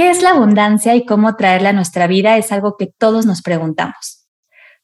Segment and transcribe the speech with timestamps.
[0.00, 2.38] ¿Qué es la abundancia y cómo traerla a nuestra vida?
[2.38, 4.26] Es algo que todos nos preguntamos.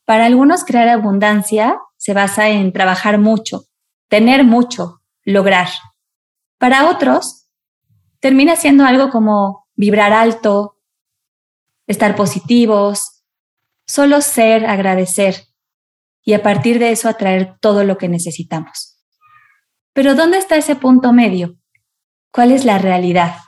[0.05, 3.63] Para algunos, crear abundancia se basa en trabajar mucho,
[4.11, 5.69] tener mucho, lograr.
[6.59, 7.49] Para otros,
[8.21, 10.83] termina siendo algo como vibrar alto,
[11.87, 13.25] estar positivos,
[13.87, 15.47] solo ser, agradecer
[16.25, 19.03] y a partir de eso atraer todo lo que necesitamos.
[19.95, 21.57] Pero ¿dónde está ese punto medio?
[22.31, 23.46] ¿Cuál es la realidad?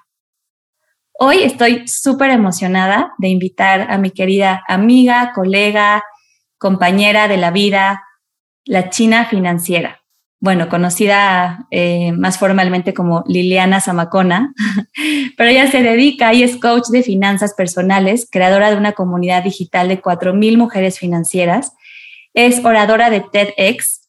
[1.21, 6.05] Hoy estoy súper emocionada de invitar a mi querida amiga, colega,
[6.59, 8.05] compañera de la vida,
[8.65, 10.01] la China financiera.
[10.39, 14.55] Bueno, conocida eh, más formalmente como Liliana Zamacona,
[15.37, 19.89] pero ella se dedica y es coach de finanzas personales, creadora de una comunidad digital
[19.89, 21.73] de 4.000 mujeres financieras,
[22.33, 24.09] es oradora de TEDx,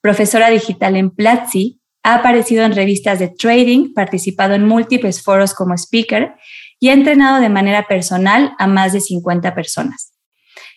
[0.00, 1.77] profesora digital en Platzi
[2.08, 6.34] ha aparecido en revistas de trading, participado en múltiples foros como speaker
[6.80, 10.14] y ha entrenado de manera personal a más de 50 personas.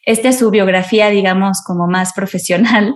[0.05, 2.95] Esta es su biografía, digamos, como más profesional,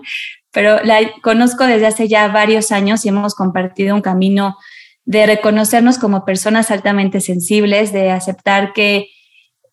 [0.51, 4.57] pero la conozco desde hace ya varios años y hemos compartido un camino
[5.05, 9.07] de reconocernos como personas altamente sensibles, de aceptar que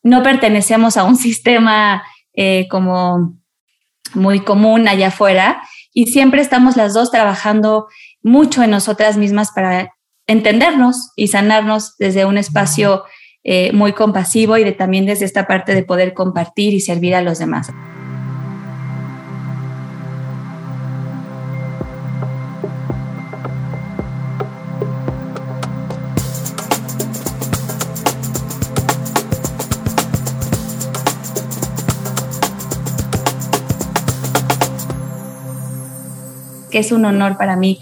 [0.03, 2.01] no pertenecemos a un sistema
[2.33, 3.37] eh, como
[4.13, 5.61] muy común allá afuera
[5.93, 7.87] y siempre estamos las dos trabajando
[8.23, 9.93] mucho en nosotras mismas para
[10.25, 13.03] entendernos y sanarnos desde un espacio
[13.43, 17.21] eh, muy compasivo y de, también desde esta parte de poder compartir y servir a
[17.21, 17.69] los demás.
[36.71, 37.79] que es un honor para mí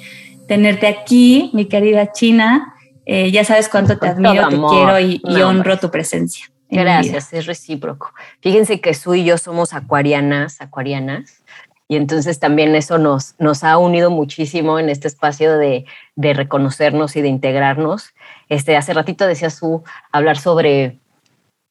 [0.52, 2.76] tenerte aquí, mi querida China.
[3.06, 6.52] Eh, ya sabes cuánto te admiro, te quiero y, honro tu presencia.
[6.70, 8.14] Gracias, es recíproco.
[8.42, 11.42] Fíjense que Su y yo somos acuarianas, acuarianas,
[11.88, 15.86] y entonces también eso nos, nos ha unido muchísimo en este espacio de,
[16.18, 18.14] de reconocernos y de integrarnos.
[18.50, 21.00] Este, hace ratito decía Su hablar sobre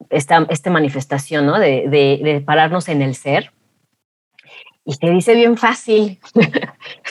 [0.09, 1.59] esta, esta manifestación, ¿no?
[1.59, 3.51] De, de, de pararnos en el ser.
[4.83, 6.19] Y se dice bien fácil,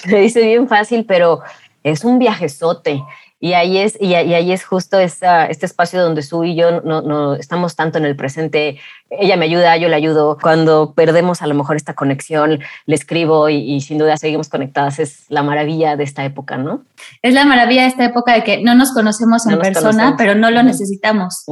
[0.09, 1.41] se dice bien fácil, pero
[1.83, 3.03] es un viajezote.
[3.43, 7.01] Y ahí es, y ahí es justo esta, este espacio donde Su y yo no,
[7.01, 8.79] no, estamos tanto en el presente.
[9.09, 10.37] Ella me ayuda, yo le ayudo.
[10.43, 14.99] Cuando perdemos a lo mejor esta conexión, le escribo y, sin duda seguimos conectadas.
[14.99, 16.85] Es la maravilla de esta época, ¿no?
[17.23, 20.51] Es la maravilla de esta época de que no nos conocemos en persona, pero no
[20.51, 21.47] lo necesitamos.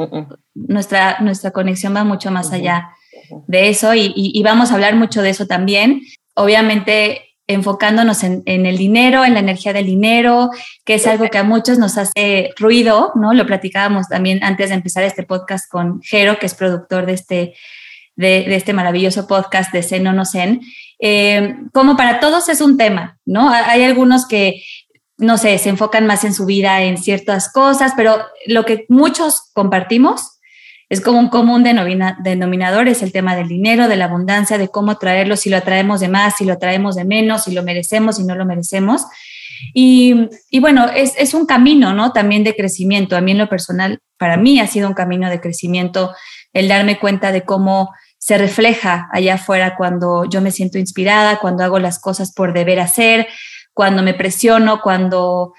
[0.54, 2.91] Nuestra, nuestra conexión va mucho más allá
[3.47, 6.03] de eso y, y, vamos a hablar mucho de eso también.
[6.34, 10.50] Obviamente enfocándonos en, el dinero, en la energía del dinero,
[10.84, 13.32] que es algo que a muchos nos hace ruido, ¿no?
[13.32, 17.54] Lo platicábamos también antes de empezar este podcast con Jero, que es productor de este,
[18.16, 20.60] de, este maravilloso podcast de Zen o no Zen.
[21.00, 23.48] Eh, como para todos es un tema, ¿no?
[23.48, 24.62] Hay algunos que,
[25.16, 29.50] no sé, se enfocan más en su vida, en ciertas cosas, pero lo que muchos
[29.54, 30.38] compartimos
[30.88, 34.97] es como un común denominador, es el tema del dinero, de la abundancia, de cómo
[34.97, 38.25] traerlo, si lo atraemos de más, si lo traemos de menos, si lo merecemos, si
[38.25, 39.03] no lo merecemos.
[39.75, 40.28] Y,
[40.60, 42.12] bueno, es, un camino, ¿no?
[42.12, 43.16] También de crecimiento.
[43.16, 46.15] A mí en lo personal, para mí ha sido un camino de crecimiento
[46.54, 51.65] el darme cuenta de cómo se refleja allá afuera cuando yo me siento inspirada, cuando
[51.65, 53.28] hago las cosas por deber hacer,
[53.75, 55.53] cuando me presiono, cuando,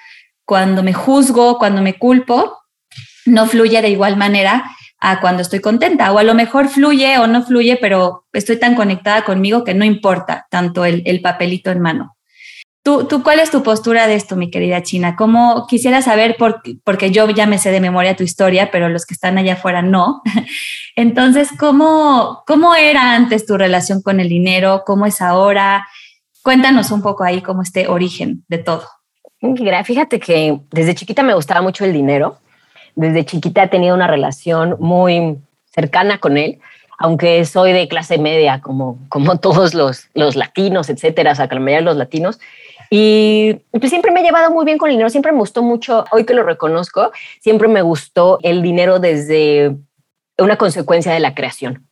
[0.44, 2.58] cuando me juzgo, cuando me culpo,
[3.26, 4.64] no fluye de igual manera
[5.00, 6.12] a cuando estoy contenta.
[6.12, 9.86] O a lo mejor fluye o no fluye, pero estoy tan conectada conmigo que no
[9.86, 12.16] importa tanto el, papelito en mano.
[12.82, 15.16] ¿Tú, ¿Tú, cuál es tu postura de esto, mi querida China?
[15.18, 19.06] ¿Cómo quisiera saber, por, porque yo ya me sé de memoria tu historia, pero los
[19.06, 20.22] que están allá afuera no?
[20.96, 24.84] Entonces, ¿cómo, ¿cómo era antes tu relación con el dinero?
[24.86, 25.88] ¿Cómo es ahora?
[26.42, 28.88] Cuéntanos un poco ahí cómo este origen de todo.
[29.86, 32.40] Fíjate que desde chiquita me gustaba mucho el dinero
[32.96, 36.60] desde chiquita he tenido una relación muy cercana con él,
[36.98, 41.56] aunque soy de clase media, como, como todos los, los latinos, etcétera, o sea, que
[41.56, 42.40] la mayoría de los latinos.
[42.90, 46.06] Y pues siempre me he llevado muy bien con el dinero, siempre me gustó mucho,
[46.12, 49.76] hoy que lo reconozco, siempre me gustó el dinero desde
[50.38, 51.89] una consecuencia de la creación.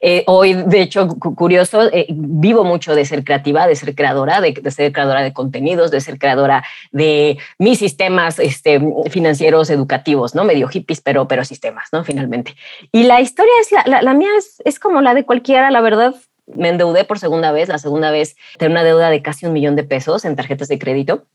[0.00, 4.70] Eh, hoy, de hecho, curioso, eh, vivo mucho de ser creativa, de ser creadora, de,
[4.70, 8.80] ser creadora de contenidos, de ser creadora de mis sistemas este,
[9.10, 10.44] financieros educativos, ¿no?
[10.44, 12.04] Medio hippies, pero, pero sistemas, ¿no?
[12.04, 12.54] Finalmente.
[12.92, 16.14] Y la historia es, la, la, mía es, es como la de cualquiera, la verdad,
[16.54, 19.76] me endeudé por segunda vez, la segunda vez tengo una deuda de casi un millón
[19.76, 21.26] de pesos en tarjetas de crédito.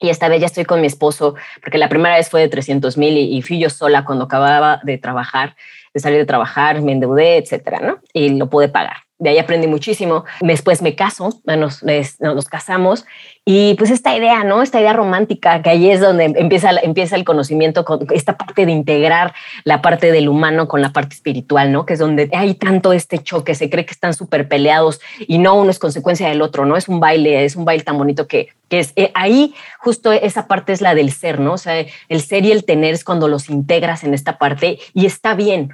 [0.00, 2.98] Y esta vez ya estoy con mi esposo, porque la primera vez fue de 300
[2.98, 5.56] mil y, y, fui yo sola cuando acababa de trabajar,
[5.94, 7.98] de salir de trabajar, me endeudé, etcétera, ¿no?
[8.12, 10.24] Y lo pude pagar de ahí aprendí muchísimo.
[10.40, 13.06] Después me caso, nos, nos, casamos
[13.44, 14.60] y pues esta idea, ¿no?
[14.60, 18.72] Esta idea romántica, que ahí es donde empieza, empieza el conocimiento, con esta parte de
[18.72, 19.32] integrar
[19.64, 21.86] la parte del humano con la parte espiritual, ¿no?
[21.86, 25.54] Que es donde hay tanto este choque, se cree que están súper peleados y no
[25.54, 26.76] uno es consecuencia del otro, ¿no?
[26.76, 30.48] Es un baile, es un baile tan bonito que, que es eh, ahí justo esa
[30.48, 31.52] parte es la del ser, ¿no?
[31.54, 35.06] O sea, el ser y el tener es cuando los integras en esta parte y
[35.06, 35.70] está bien.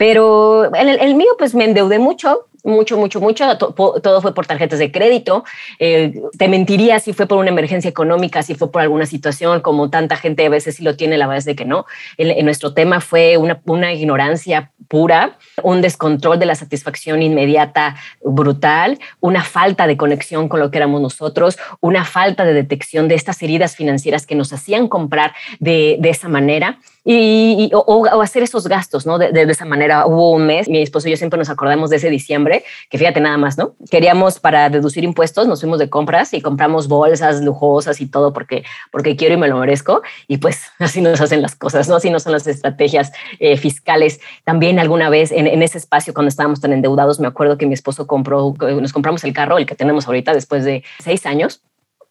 [0.00, 3.58] Pero el, mío, pues me endeudé mucho, mucho, mucho, mucho.
[3.58, 5.44] Todo fue por tarjetas de crédito.
[5.78, 9.90] Eh, te mentiría si fue por una emergencia económica, si fue por alguna situación, como
[9.90, 11.84] tanta gente a veces sí lo tiene, la verdad es de que no.
[12.16, 19.44] En, nuestro tema fue una, ignorancia pura, un descontrol de la satisfacción inmediata brutal, una
[19.44, 23.76] falta de conexión con lo que éramos nosotros, una falta de detección de estas heridas
[23.76, 29.18] financieras que nos hacían comprar de esa manera y, o, hacer esos gastos, ¿no?
[29.18, 32.10] De, esa manera hubo un mes, mi esposo y yo siempre nos acordamos de ese
[32.10, 33.74] diciembre, que fíjate nada más, ¿no?
[33.90, 38.64] Queríamos para deducir impuestos, nos fuimos de compras y compramos bolsas lujosas y todo porque,
[38.92, 40.02] porque quiero y me lo merezco.
[40.28, 41.96] Y pues así nos hacen las cosas, ¿no?
[41.96, 44.20] Así no son las estrategias eh, fiscales.
[44.44, 47.74] También alguna vez en, en, ese espacio, cuando estábamos tan endeudados, me acuerdo que mi
[47.74, 51.62] esposo compró, nos compramos el carro, el que tenemos ahorita después de seis años.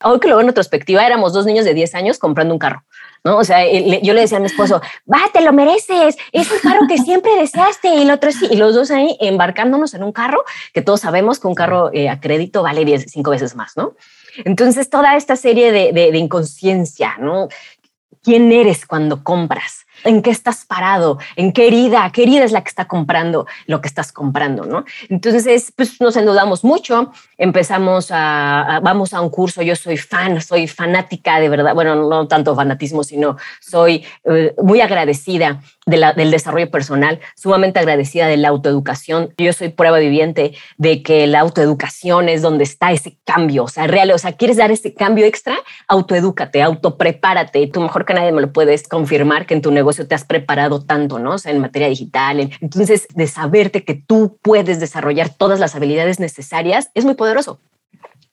[0.02, 2.84] Hoy que lo veo en retrospectiva, éramos dos niños de 10 años comprando un carro.
[3.24, 3.38] ¿No?
[3.38, 4.82] O sea, yo le decía a mi esposo,
[5.12, 8.56] va, te lo mereces, es el carro que siempre deseaste y el otro sí, y
[8.56, 10.44] los dos ahí embarcándonos en un carro
[10.74, 13.96] que todos sabemos que un carro eh, a crédito vale 10, cinco veces más, ¿no?
[14.46, 17.50] Entonces, toda esta serie de, de, de inconsciencia, ¿no?
[18.24, 19.86] ¿Quién eres cuando compras?
[20.04, 23.82] En qué estás parado, en qué herida, qué herida es la que está comprando lo
[23.82, 24.86] que estás comprando, ¿no?
[25.10, 30.68] Entonces, pues nos endeudamos mucho, empezamos a, vamos a un curso, yo soy fan, soy
[30.68, 36.32] fanática de verdad, bueno, no tanto fanatismo, sino soy eh, muy agradecida de la, del
[36.32, 39.34] desarrollo personal, sumamente agradecida de la autoeducación.
[39.38, 43.88] Yo soy prueba viviente de que la autoeducación es donde está ese cambio, o sea,
[43.88, 45.56] real, o sea, quieres dar ese cambio extra,
[45.88, 47.68] autoedúcate, autoprepárate.
[47.68, 50.84] Tú mejor que nadie me lo puedes confirmar que en tu negocio te has preparado
[50.84, 51.34] tanto, ¿no?
[51.34, 52.40] O sea, en materia digital.
[52.62, 57.60] entonces, de saberte que tú puedes desarrollar todas las habilidades necesarias es muy poderoso.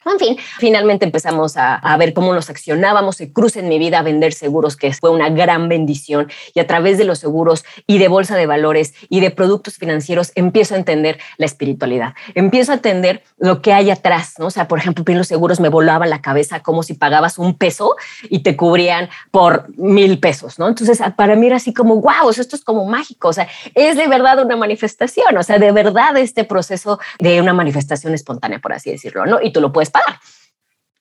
[0.07, 3.17] En fin, finalmente empezamos a, ver cómo nos accionábamos.
[3.17, 6.29] Se cruza en mi vida a vender seguros, que fue una gran bendición.
[6.55, 10.33] Y a través de los seguros y de bolsa de valores y de productos financieros,
[10.35, 12.15] empiezo a entender la espiritualidad.
[12.35, 14.47] Empiezo a entender lo que hay atrás, ¿no?
[14.47, 17.97] O sea, por ejemplo, los seguros me volaba la cabeza como si pagabas un peso
[18.29, 20.69] y te cubrían por mil pesos, ¿no?
[20.69, 23.29] Entonces, para mí era así como, wow, esto es como mágico.
[23.29, 25.37] O sea, es de verdad una manifestación.
[25.37, 29.41] O sea, de verdad este proceso de una manifestación espontánea, por así decirlo, ¿no?
[29.43, 30.46] Y tú lo puedes bucks.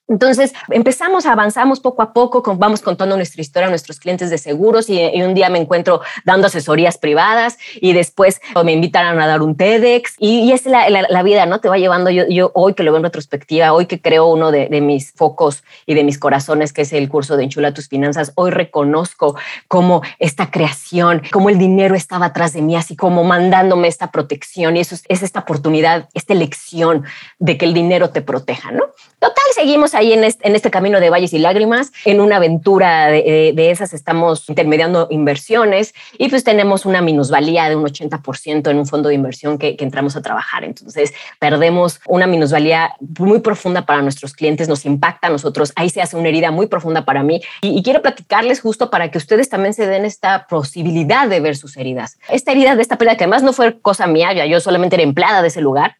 [0.08, 4.88] Entonces empezamos, avanzamos poco a poco, vamos contando nuestra historia a nuestros clientes de seguros
[4.88, 9.56] y, un día me encuentro dando asesorías privadas y después me invitaron a dar un
[9.56, 11.58] TEDx y, es la, vida, ¿no?
[11.58, 14.52] Te va llevando yo, yo, hoy que lo veo en retrospectiva, hoy que creo uno
[14.52, 17.88] de, de, mis focos y de mis corazones, que es el curso de Enchula tus
[17.88, 19.36] finanzas, hoy reconozco
[19.66, 24.76] cómo esta creación, cómo el dinero estaba atrás de mí, así como mandándome esta protección
[24.76, 27.04] y eso es, es esta oportunidad, esta elección
[27.40, 28.84] de que el dinero te proteja, ¿no?
[29.18, 33.92] Total, seguimos ahí en este, camino de valles y lágrimas, en una aventura de, esas
[33.92, 39.14] estamos intermediando inversiones y pues tenemos una minusvalía de un 80% en un fondo de
[39.14, 40.64] inversión que, entramos a trabajar.
[40.64, 46.02] Entonces perdemos una minusvalía muy profunda para nuestros clientes, nos impacta a nosotros, ahí se
[46.02, 49.48] hace una herida muy profunda para mí y, y quiero platicarles justo para que ustedes
[49.48, 52.18] también se den esta posibilidad de ver sus heridas.
[52.28, 55.42] Esta herida de esta pérdida que además no fue cosa mía, yo solamente era empleada
[55.42, 55.96] de ese lugar,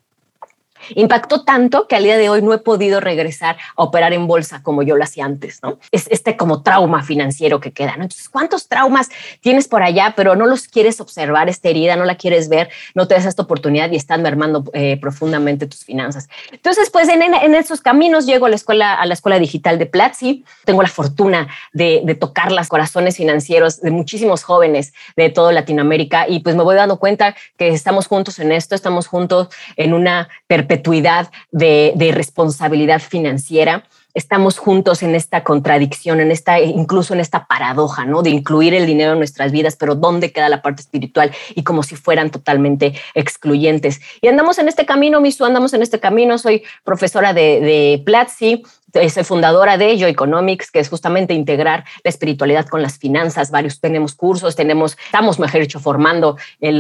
[0.95, 4.63] impactó tanto que al día de hoy no he podido regresar a operar en bolsa
[4.63, 5.79] como yo lo hacía antes, ¿no?
[5.93, 8.05] Es este como trauma financiero que queda, ¿no?
[8.05, 9.09] Entonces, ¿cuántos traumas
[9.41, 13.09] tienes por allá, pero no los quieres observar, esta herida, no la quieres ver, no
[13.09, 16.29] te das esta oportunidad y están mermando eh, profundamente tus finanzas?
[16.53, 19.87] Entonces, pues en, en, esos caminos llego a la escuela, a la escuela digital de
[19.87, 25.53] Platzi, tengo la fortuna de, de tocar los corazones financieros de muchísimos jóvenes de toda
[25.53, 29.95] Latinoamérica y pues me voy dando cuenta que estamos juntos en esto, estamos juntos en
[29.95, 30.76] una perpetuidad
[31.51, 38.23] de, responsabilidad financiera estamos juntos en esta contradicción, en esta, incluso en esta paradoja, ¿no?
[38.23, 41.33] De incluir el dinero en nuestras vidas, pero ¿dónde queda la parte espiritual?
[41.55, 44.01] Y como si fueran totalmente excluyentes.
[44.23, 46.39] Y andamos en este camino, Misu, andamos en este camino.
[46.39, 52.09] Soy profesora de, de Platzi, soy fundadora de Yo Economics, que es justamente integrar la
[52.09, 53.51] espiritualidad con las finanzas.
[53.51, 56.37] Varios tenemos cursos, tenemos, estamos, mejor dicho, formando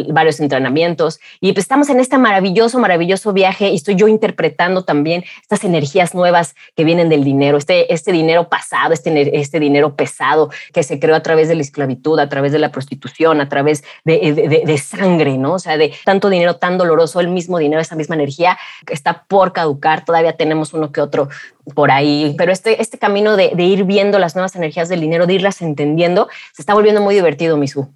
[0.08, 5.24] varios entrenamientos y pues estamos en este maravilloso, maravilloso viaje y estoy yo interpretando también
[5.42, 10.50] estas energías nuevas que vienen del dinero, este, este dinero pasado, este, este dinero pesado
[10.72, 13.84] que se creó a través de la esclavitud, a través de la prostitución, a través
[14.04, 15.54] de, de, de sangre, ¿no?
[15.54, 19.24] O sea, de tanto dinero tan doloroso, el mismo dinero, esa misma energía que está
[19.28, 21.28] por caducar, todavía tenemos uno que otro
[21.74, 21.95] por ahí,
[22.36, 26.28] pero este, este camino de, ir viendo las nuevas energías del dinero, de irlas entendiendo,
[26.52, 27.94] se está volviendo muy divertido, Misu.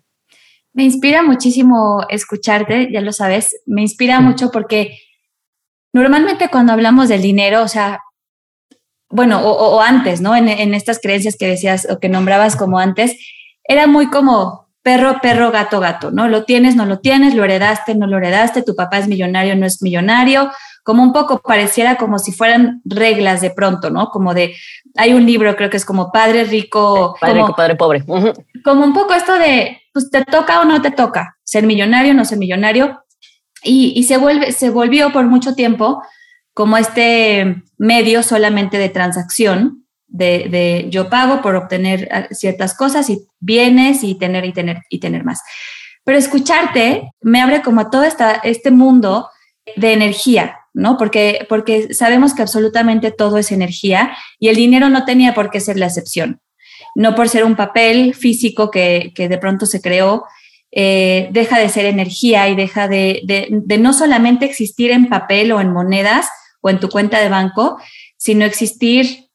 [0.72, 4.98] Me inspira muchísimo escucharte, ya lo sabes, me inspira mucho porque
[5.92, 8.00] normalmente cuando hablamos del dinero, o sea,
[9.08, 10.36] bueno, o, antes, ¿no?
[10.36, 13.16] En, en, estas creencias que decías o que nombrabas como antes,
[13.64, 16.28] era muy como perro, perro, gato, gato, ¿no?
[16.28, 19.66] Lo tienes, no lo tienes, lo heredaste, no lo heredaste, tu papá es millonario, no
[19.66, 20.50] es millonario,
[20.82, 24.08] como un poco pareciera como si fueran reglas de pronto, ¿no?
[24.08, 24.54] Como de,
[24.96, 27.16] hay un libro, creo que es como Padre Rico.
[27.20, 28.04] Padre Rico, Padre Pobre.
[28.64, 32.24] Como un poco esto de, pues te toca o no te toca, ser millonario, no
[32.24, 33.04] ser millonario.
[33.62, 36.02] Y, y se, vuelve, se volvió por mucho tiempo
[36.54, 39.79] como este medio solamente de transacción,
[40.10, 44.82] de, de, yo pago por obtener ah, ciertas cosas y bienes y tener y tener
[44.90, 45.40] y tener más.
[46.04, 49.28] Pero escucharte me abre como todo esta, este mundo
[49.76, 50.96] de energía, ¿no?
[50.98, 55.60] Porque, porque sabemos que absolutamente todo es energía y el dinero no tenía por qué
[55.60, 56.40] ser la excepción.
[56.96, 60.24] No por ser un papel físico que, de pronto se creó,
[60.72, 65.60] eh, deja de ser energía y deja de, de, no solamente existir en papel o
[65.60, 66.28] en monedas
[66.60, 67.78] o en tu cuenta de banco,
[68.16, 69.29] sino existir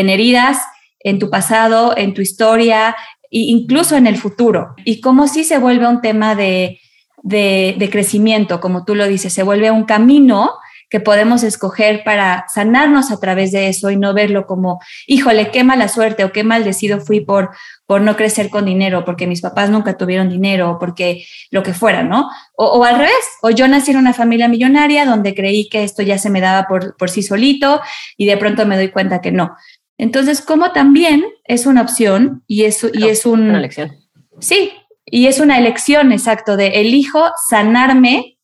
[0.00, 0.58] en heridas,
[1.00, 2.96] en tu pasado, en tu historia
[3.30, 4.74] e incluso en el futuro.
[4.84, 6.80] Y como si se vuelve un tema de,
[7.22, 10.52] de, crecimiento, como tú lo dices, se vuelve un camino
[10.90, 15.62] que podemos escoger para sanarnos a través de eso y no verlo como, híjole, qué
[15.62, 17.50] mala suerte o qué maldecido fui por,
[17.84, 21.74] por no crecer con dinero, porque mis papás nunca tuvieron dinero, o porque lo que
[21.74, 22.30] fuera, ¿no?
[22.56, 23.12] O, al revés,
[23.42, 26.66] o yo nací en una familia millonaria donde creí que esto ya se me daba
[26.66, 27.82] por, por sí solito
[28.16, 29.56] y de pronto me doy cuenta que no.
[29.98, 33.50] Entonces, como también es una opción y es, y es un...
[33.50, 33.96] Una elección.
[34.40, 34.72] Sí,
[35.04, 38.38] y es una elección, exacto, de elijo sanarme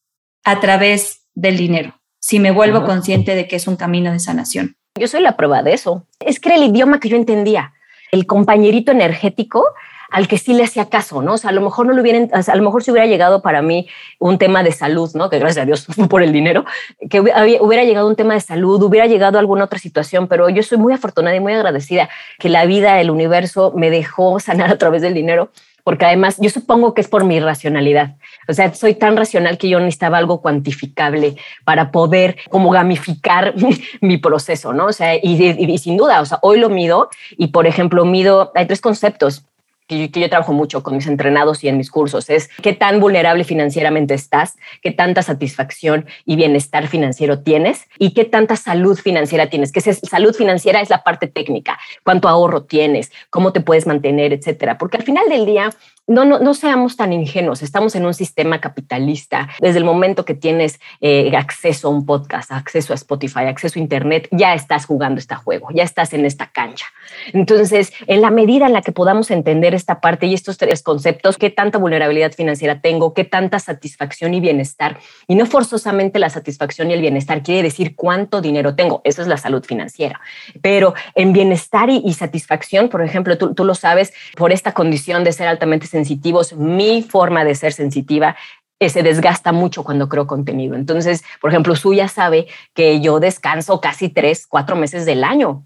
[0.44, 4.76] a través del dinero, si me vuelvo consciente de que es un camino de sanación.
[4.98, 6.06] Yo soy la prueba de eso.
[6.20, 7.72] Es que era el idioma que yo entendía,
[8.12, 9.64] el compañerito energético
[10.14, 11.32] al que sí le hacía caso, ¿no?
[11.32, 13.62] O sea, a lo mejor no lo hubieran, a lo mejor si hubiera llegado para
[13.62, 13.88] mí
[14.20, 15.28] un tema de salud, ¿no?
[15.28, 16.64] Que gracias a Dios por el dinero,
[17.10, 20.78] que hubiera llegado un tema de salud, hubiera llegado alguna otra situación, pero yo soy
[20.78, 25.02] muy afortunada y muy agradecida que la vida, el universo me dejó sanar a través
[25.02, 25.50] del dinero
[25.82, 28.14] porque además yo supongo que es por mi racionalidad.
[28.48, 33.52] O sea, soy tan racional que yo necesitaba algo cuantificable para poder como gamificar
[34.00, 34.86] mi proceso, ¿no?
[34.86, 38.52] O sea, y, y, sin duda, o sea, hoy lo mido y, por ejemplo, mido,
[38.54, 39.44] hay tres conceptos
[39.86, 43.44] que yo, trabajo mucho con mis entrenados y en mis cursos, es qué tan vulnerable
[43.44, 49.72] financieramente estás, qué tanta satisfacción y bienestar financiero tienes y qué tanta salud financiera tienes.
[49.72, 54.78] Que salud financiera es la parte técnica, cuánto ahorro tienes, cómo te puedes mantener, etcétera.
[54.78, 55.70] Porque al final del día,
[56.06, 59.48] no, no, no seamos tan ingenuos, estamos en un sistema capitalista.
[59.60, 63.82] Desde el momento que tienes eh, acceso a un podcast, acceso a Spotify, acceso a
[63.82, 66.86] Internet, ya estás jugando este juego, ya estás en esta cancha.
[67.32, 71.38] Entonces, en la medida en la que podamos entender esta parte y estos tres conceptos,
[71.38, 76.90] qué tanta vulnerabilidad financiera tengo, qué tanta satisfacción y bienestar, y no forzosamente la satisfacción
[76.90, 80.20] y el bienestar quiere decir cuánto dinero tengo, eso es la salud financiera,
[80.60, 85.32] pero en bienestar y, satisfacción, por ejemplo, tú, tú lo sabes, por esta condición de
[85.32, 88.34] ser altamente sensitivos, mi forma de ser sensitiva
[88.80, 90.74] eh, se desgasta mucho cuando creo contenido.
[90.74, 95.62] Entonces, por ejemplo, Suya sabe que yo descanso casi tres, cuatro meses del año,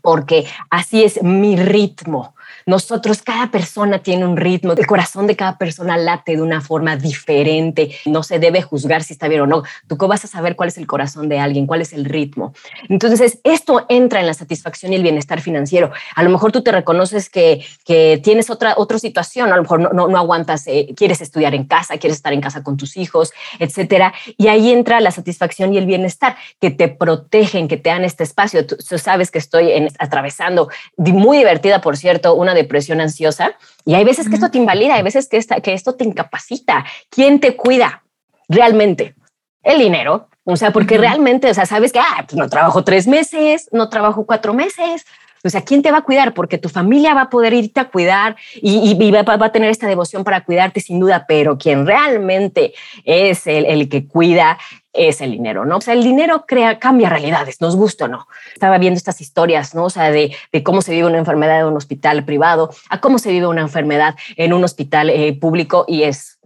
[0.00, 2.34] porque así es mi ritmo.
[2.68, 6.96] Nosotros, cada persona tiene un ritmo, el corazón de cada persona late de una forma
[6.96, 9.62] diferente, no se debe juzgar si está bien o no.
[9.86, 12.52] Tú cómo vas a saber cuál es el corazón de alguien, cuál es el ritmo.
[12.90, 15.92] Entonces, esto entra en la satisfacción y el bienestar financiero.
[16.14, 19.94] A lo mejor tú te reconoces que, que tienes otra, otra situación, a lo mejor
[19.94, 23.32] no, no, aguantas, eh, quieres estudiar en casa, quieres estar en casa con tus hijos,
[23.58, 24.12] etcétera.
[24.36, 28.24] Y ahí entra la satisfacción y el bienestar, que te protegen, que te dan este
[28.24, 28.66] espacio.
[28.66, 33.56] Tú, sabes que estoy en, atravesando, muy divertida, por cierto, una depresión ansiosa.
[33.84, 36.84] Y hay veces que esto te invalida, hay veces que, que esto te incapacita.
[37.10, 38.02] ¿Quién te cuida
[38.48, 39.14] realmente?
[39.62, 40.28] El dinero.
[40.44, 43.88] O sea, porque realmente, o sea, sabes que, ah, pues no trabajo tres meses, no
[43.90, 45.04] trabajo cuatro meses,
[45.44, 46.34] o sea, ¿quién te va a cuidar?
[46.34, 50.24] Porque tu familia va a poder irte a cuidar y, va, a tener esta devoción
[50.24, 52.74] para cuidarte sin duda, pero quien realmente
[53.04, 54.58] es el, el, que cuida
[54.98, 55.76] es el dinero, ¿no?
[55.76, 58.26] O sea, el dinero crea, cambia realidades, nos gusta o no.
[58.52, 59.84] Estaba viendo estas historias, ¿no?
[59.84, 63.30] O sea, de, cómo se vive una enfermedad en un hospital privado, a cómo se
[63.30, 66.38] vive una enfermedad en un hospital eh, público y es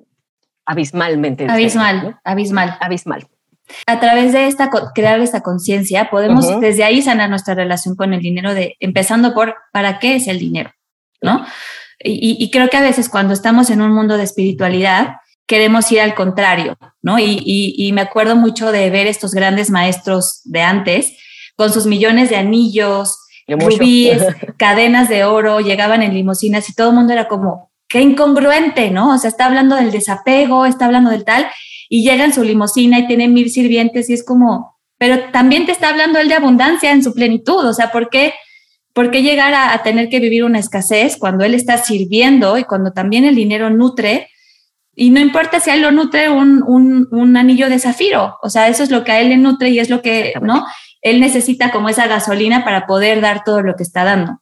[0.66, 1.46] abismalmente.
[1.48, 2.76] Abismal, abismal.
[2.80, 3.26] Abismal.
[3.86, 8.20] A través de esta, crear esta conciencia, podemos desde ahí sanar nuestra relación con el
[8.20, 10.72] dinero, de, empezando por ¿para qué es el dinero?
[11.22, 11.44] ¿No?
[12.04, 15.16] Y, creo que a veces cuando estamos en un mundo de espiritualidad,
[15.52, 17.18] queremos ir al contrario, ¿no?
[17.18, 21.12] Y, me acuerdo mucho de ver estos grandes maestros de antes
[21.56, 24.22] con sus millones de anillos, rubíes,
[24.56, 29.14] cadenas de oro, llegaban en limusinas y todo el mundo era como, qué incongruente, ¿no?
[29.14, 31.46] O sea, está hablando del desapego, está hablando del tal,
[31.90, 35.72] y llega en su limusina y tiene mil sirvientes y es como, pero también te
[35.72, 38.32] está hablando él de abundancia en su plenitud, o sea, ¿por qué?
[38.94, 42.92] ¿Por qué llegar a, tener que vivir una escasez cuando él está sirviendo y cuando
[42.92, 44.30] también el dinero nutre?
[44.94, 46.62] Y no importa si a él lo nutre un,
[47.10, 49.78] un, anillo de zafiro, o sea, eso es lo que a él le nutre y
[49.78, 50.66] es lo que, ¿no?
[51.00, 54.40] Él necesita como esa gasolina para poder dar todo lo que está dando.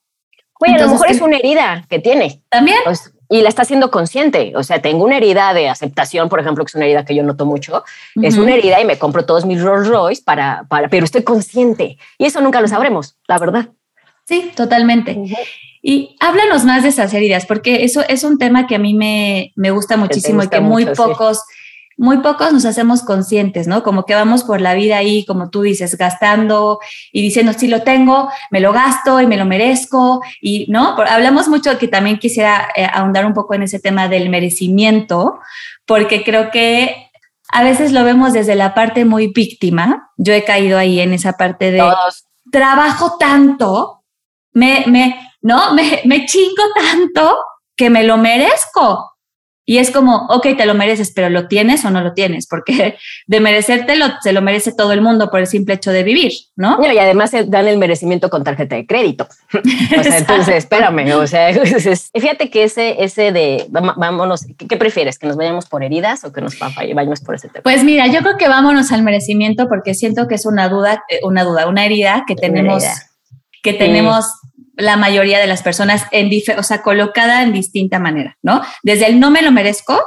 [0.59, 2.42] Oye, a lo mejor es una herida que tiene.
[2.50, 2.78] También.
[2.85, 4.52] Pues, y la está haciendo consciente.
[4.57, 7.23] O sea, tengo una herida de aceptación, por ejemplo, que es una herida que yo
[7.23, 7.85] noto mucho.
[8.21, 11.97] Es una herida y me compro todos mis Rolls Royce para, para, pero estoy consciente.
[12.19, 13.69] Y eso nunca lo sabremos, la verdad.
[14.26, 15.16] Sí, totalmente.
[15.83, 19.53] Y háblanos más de esas heridas, porque eso es un tema que a mí me,
[19.57, 21.43] me gusta muchísimo y que muy pocos,
[21.97, 23.83] muy pocos nos hacemos conscientes, ¿no?
[23.83, 26.81] Como que vamos por la vida ahí, como tú dices, gastando
[27.13, 30.23] y diciendo, si lo tengo, me lo gasto y me lo merezco.
[30.43, 30.97] Y, ¿no?
[31.09, 35.41] hablamos mucho que también quisiera eh, ahondar un poco en ese tema del merecimiento,
[35.87, 37.11] porque creo que
[37.53, 40.11] a veces lo vemos desde la parte muy víctima.
[40.19, 41.83] Yo he caído ahí en esa parte de
[42.51, 44.01] trabajo tanto
[44.53, 45.75] me, me, ¿no?
[45.75, 47.38] Me, me chingo tanto
[47.76, 49.11] que me lo merezco.
[49.70, 52.49] Y es como, ok, te lo mereces, pero ¿lo tienes o no lo tienes?
[52.49, 52.97] Porque
[53.28, 56.78] de merecértelo se lo merece todo el mundo por el simple hecho de vivir, ¿no?
[56.82, 59.28] y además se dan el merecimiento con tarjeta de crédito.
[59.99, 61.54] o sea, entonces, espérame, o sea,
[62.14, 65.20] fíjate que ese, ese de, vámonos, ¿qué prefieres?
[65.20, 67.62] ¿Que nos vayamos por heridas o que nos vayamos por ese tema?
[67.62, 71.20] Pues mira, yo creo que vámonos al merecimiento porque siento que es una duda, eh,
[71.23, 72.82] una duda, una herida que tenemos
[73.62, 74.26] que tenemos
[74.81, 78.63] la mayoría de las personas, en o sea, colocada en distinta manera, ¿no?
[78.83, 80.01] Desde el no me lo merezco,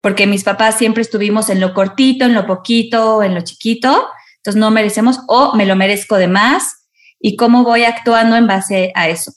[0.00, 4.58] porque mis papás siempre estuvimos en lo cortito, en lo poquito, en lo chiquito, entonces
[4.58, 6.86] no merecemos, o me lo merezco de más,
[7.20, 9.32] y cómo voy actuando en base a eso.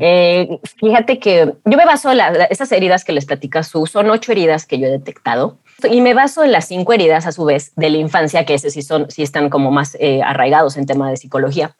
[0.00, 4.30] Eh, fíjate que yo me baso en esas heridas que les platica Su, son ocho
[4.30, 5.58] heridas que yo he detectado
[5.90, 8.70] y me baso en las cinco heridas a su vez de la infancia, que ese
[8.70, 11.76] sí, son, sí están como más eh, arraigados en tema de psicología.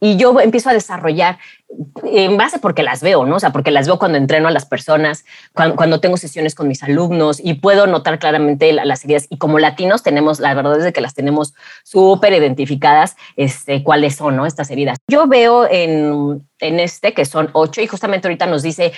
[0.00, 1.38] Y yo empiezo a desarrollar
[2.04, 3.36] en base porque las veo, ¿no?
[3.36, 6.82] O sea, porque las veo cuando entreno a las personas, cuando, tengo sesiones con mis
[6.82, 9.26] alumnos y puedo notar claramente las ideas.
[9.30, 14.36] Y como latinos tenemos, la verdad es que las tenemos súper identificadas, este, cuáles son,
[14.36, 14.46] ¿no?
[14.46, 14.98] Estas heridas.
[15.08, 18.92] Yo veo en, en este, que son ocho, y justamente ahorita nos dice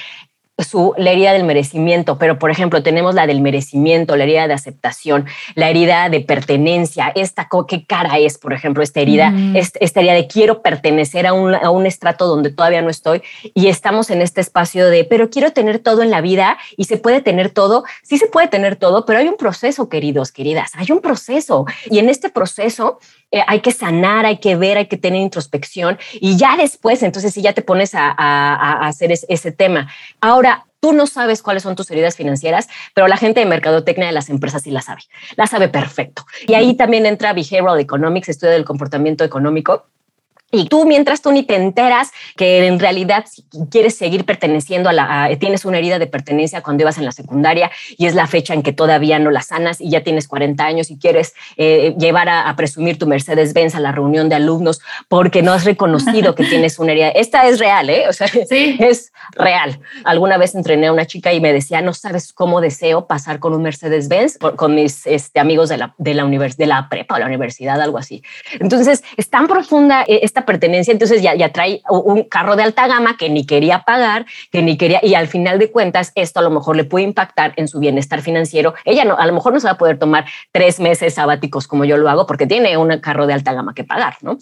[0.59, 4.55] su, la herida del merecimiento, pero por ejemplo tenemos la del merecimiento, la herida de
[4.55, 9.57] aceptación, la herida de pertenencia, esta, ¿qué cara es, por ejemplo, esta herida, mm.
[9.57, 13.23] esta, herida de quiero pertenecer a un, a un estrato donde todavía no estoy
[13.55, 16.97] y estamos en este espacio de, pero quiero tener todo en la vida y se
[16.97, 20.91] puede tener todo, sí se puede tener todo, pero hay un proceso, queridos, queridas, hay
[20.91, 22.99] un proceso y en este proceso
[23.33, 27.35] eh, hay que sanar, hay que ver, hay que tener introspección y ya después, entonces
[27.35, 29.89] si ya te pones a, hacer ese tema.
[30.21, 30.46] Ahora,
[30.81, 34.29] tú no sabes cuáles son tus heridas financieras, pero la gente de mercadotecnia de las
[34.29, 35.03] empresas sí la sabe,
[35.37, 36.25] la sabe perfecto.
[36.47, 39.87] Y ahí también entra Behavioral Economics, estudio del comportamiento económico
[40.53, 43.25] y tú, mientras tú ni te enteras que en realidad
[43.69, 47.71] quieres seguir perteneciendo a la, tienes una herida de pertenencia cuando ibas en la secundaria
[47.99, 50.91] y es la fecha en que todavía no la sanas y ya tienes 40 años
[50.91, 55.53] y quieres eh, llevar a, presumir tu Mercedes-Benz a la reunión de alumnos porque no
[55.53, 57.09] has reconocido que tienes una herida.
[57.09, 58.09] Esta es real, ¿eh?
[58.09, 58.77] O sea, sí.
[58.79, 59.81] es real.
[60.05, 63.53] Alguna vez entrené a una chica y me decía, no sabes cómo deseo pasar con
[63.53, 67.27] un Mercedes-Benz con mis este, amigos de la, de, la de la prepa o la
[67.27, 68.23] universidad, algo así.
[68.61, 70.05] Entonces, es tan profunda
[70.41, 74.27] eh, pertenencia, entonces ya, ya trae un carro de alta gama que ni quería pagar,
[74.51, 77.53] que ni quería, y al final de cuentas esto a lo mejor le puede impactar
[77.57, 78.75] en su bienestar financiero.
[78.85, 81.85] Ella no, a lo mejor no se va a poder tomar tres meses sabáticos como
[81.85, 84.39] yo lo hago porque tiene un carro de alta gama que pagar, ¿no?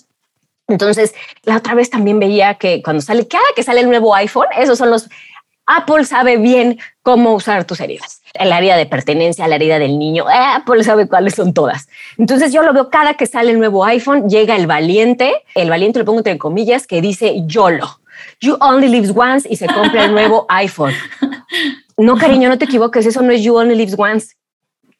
[0.66, 4.46] Entonces, la otra vez también veía que cuando sale, cada que sale el nuevo iPhone,
[4.57, 5.09] esos son los
[5.66, 8.22] Apple sabe bien cómo usar tus heridas.
[8.35, 11.88] El área de pertenencia, la herida del niño, Apple sabe cuáles son todas.
[12.18, 16.01] Entonces yo lo veo cada que sale el nuevo iPhone, llega el valiente, el valiente
[16.01, 18.01] lo pongo entre comillas, que dice YOLO.
[18.40, 20.92] You only lives once y se compra el nuevo iPhone.
[21.97, 24.35] No, cariño, no te equivoques, eso no es You only lives once.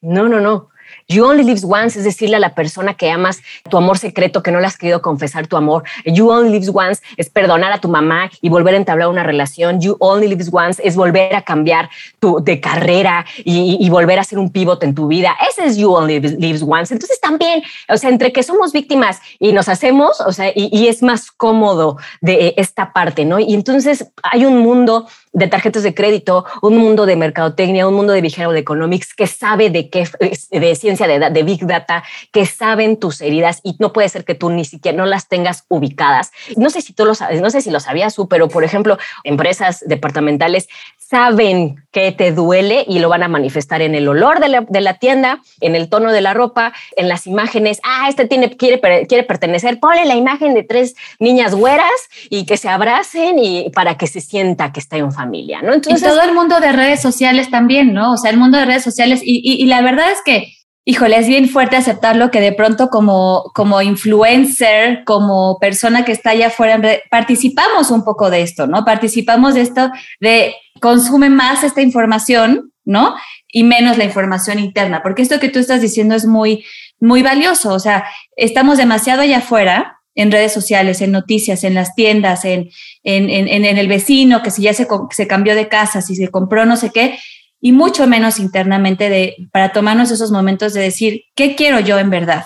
[0.01, 0.69] No, no, no.
[1.07, 3.39] You only live once es decirle a la persona que amas
[3.69, 5.83] tu amor secreto, que no le has querido confesar tu amor.
[6.03, 9.79] You only live once es perdonar a tu mamá y volver a entablar una relación.
[9.79, 14.39] You only live once es volver a cambiar tu de carrera y, volver a ser
[14.39, 15.35] un pivote en tu vida.
[15.47, 16.91] Ese es you only live once.
[16.91, 20.87] Entonces también, o sea, entre que somos víctimas y nos hacemos, o sea, y, y
[20.87, 23.37] es más cómodo de esta parte, ¿no?
[23.39, 28.13] Y entonces hay un mundo de tarjetas de crédito, un mundo de mercadotecnia, un mundo
[28.13, 30.07] de behavioral economics que sabe de qué,
[30.49, 34.49] de ciencia de, big data, que saben tus heridas y no puede ser que tú
[34.49, 36.31] ni siquiera no las tengas ubicadas.
[36.55, 38.97] No sé si tú lo sabes, no sé si lo sabías tú, pero por ejemplo,
[39.23, 44.49] empresas departamentales saben que te duele y lo van a manifestar en el olor de
[44.49, 47.79] la, de la, tienda, en el tono de la ropa, en las imágenes.
[47.83, 49.79] Ah, este tiene, quiere, quiere pertenecer.
[49.79, 51.91] Ponle la imagen de tres niñas güeras
[52.29, 55.24] y que se abracen y para que se sienta que está en familia,
[55.61, 55.73] ¿no?
[55.73, 58.13] Entonces, y todo el mundo de redes sociales también, ¿no?
[58.13, 61.17] O sea, el mundo de redes sociales y, y, y la verdad es que híjole,
[61.17, 66.47] es bien fuerte aceptarlo que de pronto como, como influencer, como persona que está allá
[66.47, 68.85] afuera, participamos un poco de esto, ¿no?
[68.85, 73.15] Participamos de esto, de consume más esta información, ¿no?
[73.47, 76.63] Y menos la información interna, porque esto que tú estás diciendo es muy,
[76.99, 81.93] muy valioso, o sea, estamos demasiado allá afuera en redes sociales, en noticias, en las
[81.93, 82.69] tiendas, en,
[83.03, 86.29] en, en, en el vecino, que si ya se, se cambió de casa, si se
[86.29, 87.19] compró no sé qué,
[87.61, 92.09] y mucho menos internamente de, para tomarnos esos momentos de decir, ¿qué quiero yo en
[92.09, 92.45] verdad?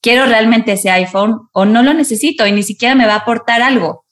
[0.00, 3.62] ¿Quiero realmente ese iPhone o no lo necesito y ni siquiera me va a aportar
[3.62, 4.04] algo?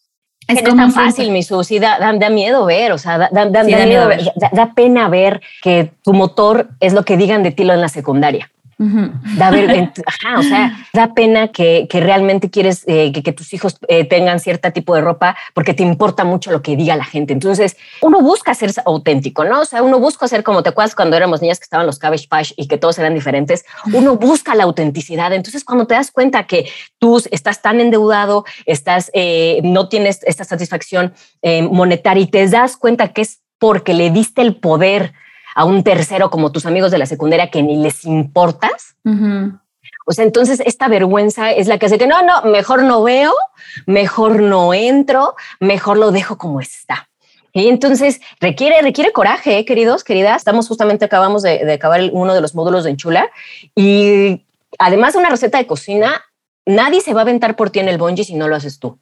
[0.49, 3.65] Es como tan fácil, mi Susi, da, da, miedo ver, o sea, da, da, da
[3.65, 4.33] miedo ver.
[4.53, 8.51] da, pena ver que tu motor es lo que digan de ti en la secundaria.
[8.79, 9.51] Da
[10.39, 14.39] o sea, da pena que, que realmente quieres eh, que, que, tus hijos eh, tengan
[14.39, 17.33] cierto tipo de ropa porque te importa mucho lo que diga la gente.
[17.33, 19.61] Entonces, uno busca ser auténtico, ¿no?
[19.61, 22.29] O sea, uno busca ser como te acuerdas cuando éramos niñas que estaban los Cabbage
[22.29, 23.65] Patch y que todos eran diferentes.
[23.95, 25.33] Uno busca la autenticidad.
[25.33, 30.45] Entonces, cuando te das cuenta que tú estás tan endeudado, estás, eh, no tienes esta
[30.45, 31.15] satisfacción
[31.71, 35.15] monetaria y te das cuenta que es porque le diste el poder
[35.57, 38.95] a un tercero como tus amigos de la secundaria que ni les importas.
[40.05, 43.33] O sea, entonces esta vergüenza es la que hace que no, no, mejor no veo,
[43.87, 47.09] mejor no entro, mejor lo dejo como está.
[47.55, 50.37] Y entonces requiere, requiere coraje, ¿eh, queridos, queridas.
[50.37, 53.31] Estamos justamente, acabamos de, de acabar uno de los módulos de Enchula
[53.75, 54.45] y
[54.79, 56.23] además de una receta de cocina,
[56.67, 58.99] nadie se va a aventar por ti en el bungee si no lo haces tú.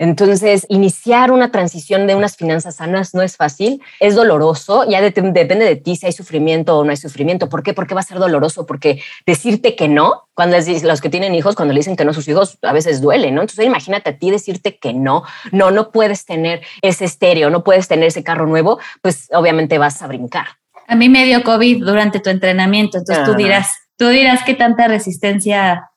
[0.00, 5.44] Entonces, iniciar una transición de unas finanzas sanas no es fácil, es doloroso, ya depende
[5.44, 7.50] de ti si hay sufrimiento o no hay sufrimiento.
[7.50, 7.74] ¿Por qué?
[7.74, 11.74] Porque va a ser doloroso, porque decirte que no, cuando los que tienen hijos, cuando
[11.74, 13.42] le dicen que no a sus hijos, a veces duele, ¿no?
[13.42, 17.86] Entonces, imagínate a ti decirte que no, no, no puedes tener ese estéreo, no puedes
[17.86, 20.46] tener ese carro nuevo, pues obviamente vas a brincar.
[20.86, 24.88] A mí me dio COVID durante tu entrenamiento, entonces tú dirás, tú dirás qué tanta
[24.88, 25.90] resistencia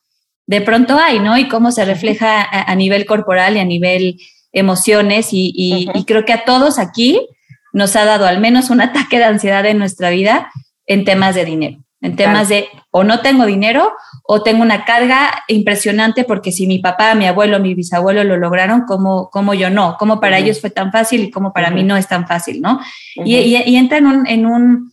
[0.46, 1.38] de pronto hay, ¿no?
[1.38, 4.20] Y cómo se refleja a, nivel corporal y a nivel
[4.52, 5.30] emociones.
[5.32, 7.28] Y, creo que a todos aquí
[7.72, 10.52] nos ha dado al menos un ataque de ansiedad en nuestra vida
[10.86, 13.94] en temas de dinero, en temas de o no tengo dinero
[14.26, 18.82] o tengo una carga impresionante porque si mi papá, mi abuelo, mi bisabuelo lo lograron,
[18.86, 19.96] ¿cómo, cómo yo no?
[19.98, 22.80] ¿Cómo para ellos fue tan fácil y cómo para mí no es tan fácil, ¿no?
[23.16, 24.93] y, y, entra en un, en un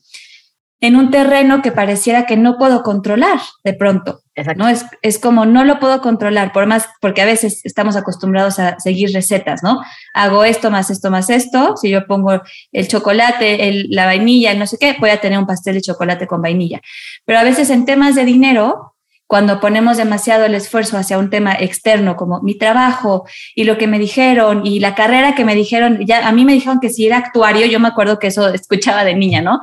[0.81, 4.21] en un terreno que pareciera que no puedo controlar de pronto.
[4.57, 4.69] ¿no?
[4.69, 8.79] Es, es como no lo puedo controlar, por más, porque a veces estamos acostumbrados a
[8.79, 9.83] seguir recetas, ¿no?
[10.15, 12.41] Hago esto más esto más esto, si yo pongo
[12.73, 15.83] el chocolate, el, la vainilla, el no sé qué, voy a tener un pastel de
[15.83, 16.81] chocolate con vainilla.
[17.27, 18.95] Pero a veces en temas de dinero,
[19.27, 23.87] cuando ponemos demasiado el esfuerzo hacia un tema externo como mi trabajo y lo que
[23.87, 27.07] me dijeron y la carrera que me dijeron, ya a mí me dijeron que si
[27.07, 29.61] era actuario, yo me acuerdo que eso escuchaba de niña, ¿no?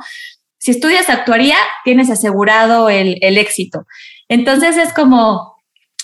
[0.68, 3.86] Si estudias actuaría, tienes asegurado el, éxito.
[4.28, 5.56] Entonces es como,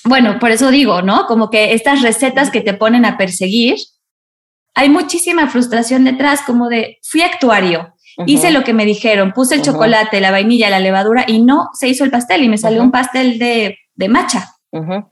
[0.05, 1.27] bueno, por eso digo, ¿no?
[1.27, 3.77] Como que estas recetas que te ponen a perseguir,
[4.75, 9.61] hay muchísima frustración detrás, como de, fui actuario, hice lo que me dijeron, puse el
[9.61, 12.91] chocolate, la vainilla, la levadura y no se hizo el pastel y me salió un
[12.91, 14.49] pastel de, de macha.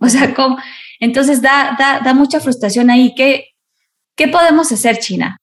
[0.01, 0.57] O sea, como,
[0.99, 3.15] entonces da, da, da mucha frustración ahí.
[3.15, 3.49] ¿Qué,
[4.17, 5.41] ¿Qué podemos hacer, China?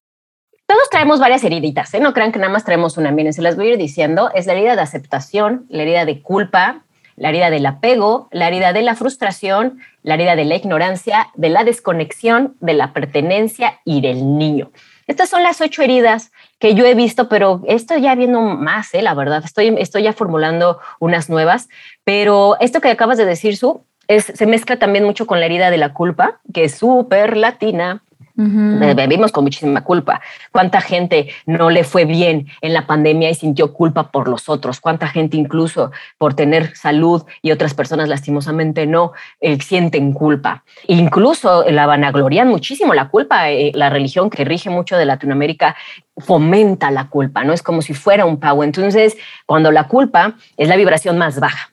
[0.70, 2.00] Todos traemos varias heriditas, ¿eh?
[2.00, 3.10] no crean que nada más traemos una.
[3.10, 4.30] Miren, se las voy a ir diciendo.
[4.36, 6.84] Es la herida de aceptación, la herida de culpa,
[7.16, 11.50] la herida del apego, la herida de la frustración, la herida de la ignorancia, de
[11.50, 14.70] la desconexión, de la pertenencia y del niño.
[15.08, 19.02] Estas son las ocho heridas que yo he visto, pero estoy ya viendo más, ¿eh?
[19.02, 19.42] la verdad.
[19.44, 21.68] Estoy, estoy ya formulando unas nuevas,
[22.04, 25.78] pero esto que acabas de decir, Su, se mezcla también mucho con la herida de
[25.78, 28.04] la culpa, que es súper latina,
[28.40, 30.22] Vivimos con muchísima culpa.
[30.52, 34.80] ¿Cuánta gente no le fue bien en la pandemia y sintió culpa por los otros?
[34.80, 40.64] ¿Cuánta gente incluso por tener salud y otras personas lastimosamente no eh, sienten culpa?
[40.88, 43.52] Incluso la vanaglorian muchísimo la culpa.
[43.52, 45.76] Eh, la religión que rige mucho de Latinoamérica
[46.18, 47.54] fomenta la culpa, ¿no?
[47.54, 48.64] Es como si fuera un pago.
[48.64, 51.69] Entonces, cuando la culpa es la vibración más baja,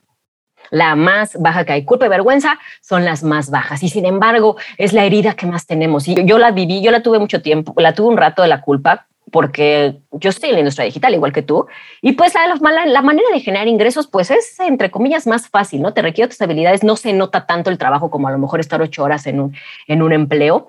[0.71, 1.85] la más baja que hay.
[1.85, 5.67] Culpa y vergüenza son las más bajas y sin embargo es la herida que más
[5.67, 6.09] tenemos.
[6.09, 8.61] Y yo la viví, yo la tuve mucho tiempo, la tuve un rato de la
[8.61, 11.67] culpa porque yo estoy en la industria digital igual que tú
[12.01, 15.83] y pues la, la, la manera de generar ingresos pues es entre comillas más fácil,
[15.83, 15.93] ¿no?
[15.93, 18.81] Te requiere otras habilidades, no se nota tanto el trabajo como a lo mejor estar
[18.81, 19.57] ocho horas en un,
[19.89, 20.69] en un empleo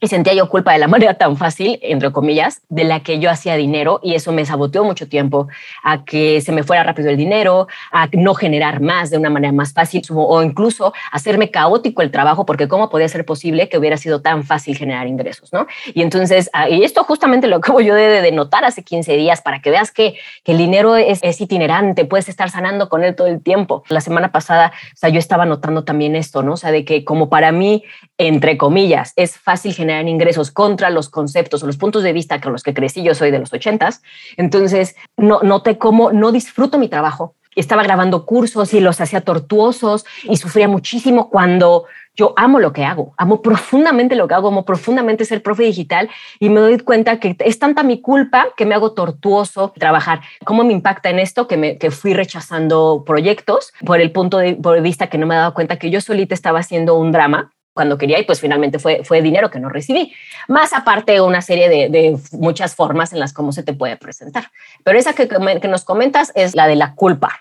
[0.00, 3.30] y sentía yo culpa de la manera tan fácil, entre comillas, de la que yo
[3.30, 5.48] hacía dinero y eso me saboteó mucho tiempo
[5.82, 9.52] a que se me fuera rápido el dinero, a no generar más de una manera
[9.52, 13.96] más fácil o incluso hacerme caótico el trabajo porque cómo podía ser posible que hubiera
[13.96, 15.66] sido tan fácil generar ingresos, ¿no?
[15.94, 19.42] Y entonces, ah, y esto justamente lo acabo yo de, de notar hace 15 días
[19.42, 23.14] para que veas que, que el dinero es, es, itinerante, puedes estar sanando con él
[23.14, 23.82] todo el tiempo.
[23.88, 26.54] La semana pasada, o sea, yo estaba notando también esto, ¿no?
[26.54, 27.84] O sea, de que como para mí,
[28.18, 32.40] entre comillas, es fácil generar en ingresos contra los conceptos o los puntos de vista
[32.40, 34.02] con los que crecí, yo soy de los ochentas,
[34.36, 37.34] entonces no, noté cómo no disfruto mi trabajo.
[37.56, 42.84] Estaba grabando cursos y los hacía tortuosos y sufría muchísimo cuando yo amo lo que
[42.84, 47.18] hago, amo profundamente lo que hago, amo profundamente ser profe digital y me doy cuenta
[47.18, 50.20] que es tanta mi culpa que me hago tortuoso trabajar.
[50.44, 54.56] ¿Cómo me impacta en esto que, me, que fui rechazando proyectos por el punto de,
[54.82, 57.96] vista que no me he dado cuenta que yo solita estaba haciendo un drama cuando
[57.96, 60.12] quería y pues finalmente fue, fue dinero que no recibí.
[60.48, 64.50] Más aparte una serie de, de muchas formas en las cómo se te puede presentar.
[64.84, 67.40] Pero esa que, que nos comentas es la de la culpa.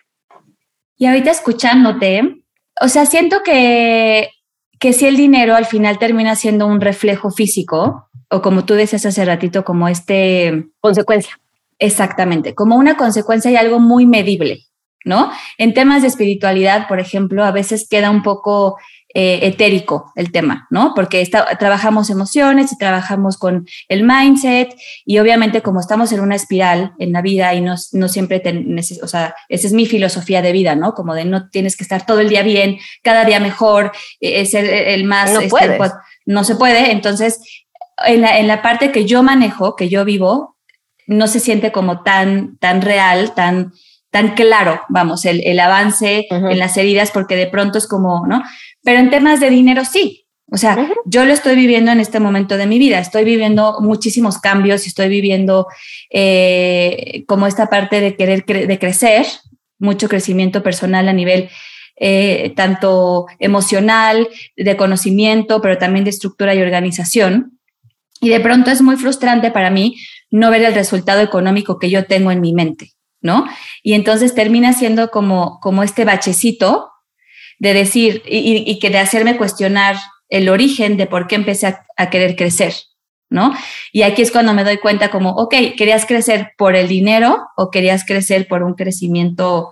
[0.97, 2.37] Y ahorita escuchándote,
[2.79, 4.29] o sea, siento que,
[4.79, 9.05] que si el dinero al final termina siendo un reflejo físico, o como tú decías
[9.05, 10.67] hace ratito, como este...
[10.79, 11.37] Consecuencia.
[11.79, 14.67] Exactamente, como una consecuencia y algo muy medible,
[15.03, 15.33] ¿no?
[15.57, 18.77] En temas de espiritualidad, por ejemplo, a veces queda un poco
[19.15, 20.93] eh, etérico el tema, ¿no?
[20.95, 26.93] Porque trabajamos emociones y trabajamos con el mindset y obviamente como estamos en una espiral
[26.99, 28.41] en la vida y no, no siempre,
[29.01, 30.93] o sea, esa es mi filosofía de vida, ¿no?
[30.93, 34.65] Como de no tienes que estar todo el día bien, cada día mejor, eh, ser
[34.65, 35.33] el más...
[35.33, 35.91] No, este, pues,
[36.27, 37.41] no se puede, entonces
[38.05, 40.57] en la, en la parte que yo manejo, que yo vivo,
[41.07, 43.73] no se siente como tan, tan real, tan
[44.11, 46.51] tan claro, vamos, el, el avance uh -huh.
[46.51, 48.41] en las heridas, porque de pronto es como, ¿no?
[48.83, 50.25] Pero en temas de dinero sí.
[50.51, 50.93] O sea, uh -huh.
[51.05, 54.89] yo lo estoy viviendo en este momento de mi vida, estoy viviendo muchísimos cambios y
[54.89, 55.67] estoy viviendo
[56.09, 59.25] eh, como esta parte de querer cre de crecer,
[59.77, 61.49] mucho crecimiento personal a nivel
[62.01, 67.59] eh, tanto emocional, de conocimiento, pero también de estructura y organización.
[68.21, 69.95] Y de pronto es muy frustrante para mí
[70.31, 72.91] no ver el resultado económico que yo tengo en mi mente.
[73.21, 73.45] ¿No?
[73.83, 76.91] Y entonces termina siendo como, como este bachecito
[77.59, 79.97] de decir y, que de hacerme cuestionar
[80.29, 82.73] el origen de por qué empecé a, a, querer crecer,
[83.29, 83.53] ¿no?
[83.91, 87.69] Y aquí es cuando me doy cuenta como, ok, ¿querías crecer por el dinero o
[87.69, 89.71] querías crecer por un crecimiento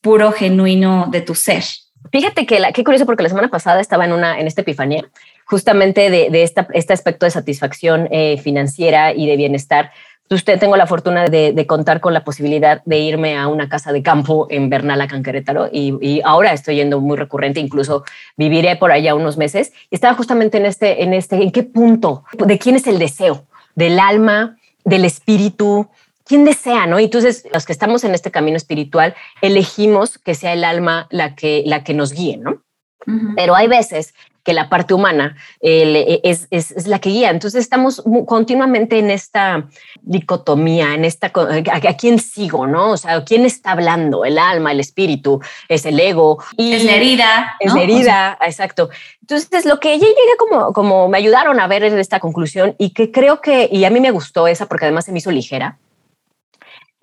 [0.00, 1.64] puro, genuino de tu ser?
[2.12, 5.10] Fíjate que la, qué curioso porque la semana pasada estaba en una en esta epifanía
[5.46, 9.92] justamente de, de esta, este aspecto de satisfacción eh, financiera y de bienestar
[10.28, 13.92] Usted tengo la fortuna de, de, contar con la posibilidad de irme a una casa
[13.92, 18.04] de campo en Bernal, Canquerétaro, y, y, ahora estoy yendo muy recurrente, incluso
[18.36, 19.72] viviré por allá unos meses.
[19.90, 22.24] Y estaba justamente en este, en este, ¿en qué punto?
[22.32, 23.46] ¿De quién es el deseo?
[23.76, 24.56] ¿Del alma?
[24.84, 25.88] ¿Del espíritu?
[26.24, 26.98] ¿Quién desea, no?
[26.98, 31.62] Entonces, los que estamos en este camino espiritual, elegimos que sea el alma la que,
[31.66, 32.62] la que nos guíe, ¿no?
[33.06, 33.32] Uh -huh.
[33.36, 34.12] Pero hay veces
[34.46, 37.30] que la parte humana eh, es, es, es, la que guía.
[37.30, 39.66] Entonces estamos continuamente en esta
[40.02, 42.92] dicotomía, en esta, a, a, quién sigo, ¿no?
[42.92, 44.24] O sea, ¿quién está hablando?
[44.24, 46.38] El alma, el espíritu, es el ego.
[46.56, 47.56] Y es la herida.
[47.58, 47.78] Es ¿no?
[47.78, 48.88] la herida, o sea, exacto.
[49.20, 53.10] Entonces, lo que ella llegué como, como me ayudaron a ver esta conclusión y que
[53.10, 55.78] creo que, y a mí me gustó esa porque además se me hizo ligera,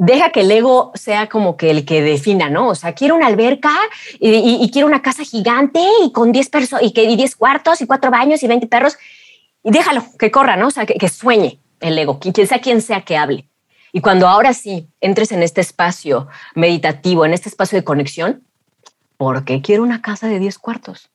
[0.05, 2.69] deja que el ego sea como que el que defina, ¿no?
[2.69, 3.73] O sea, quiero una alberca
[4.19, 7.81] y, y, y quiero una casa gigante y con 10 personas y que 10 cuartos
[7.81, 8.97] y cuatro baños y 20 perros
[9.63, 10.67] y déjalo que corra, ¿no?
[10.67, 13.47] O sea, que, que sueñe el ego, quien sea quien sea que hable.
[13.93, 18.43] Y cuando ahora sí entres en este espacio meditativo, en este espacio de conexión,
[19.17, 21.11] ¿por qué quiero una casa de 10 cuartos?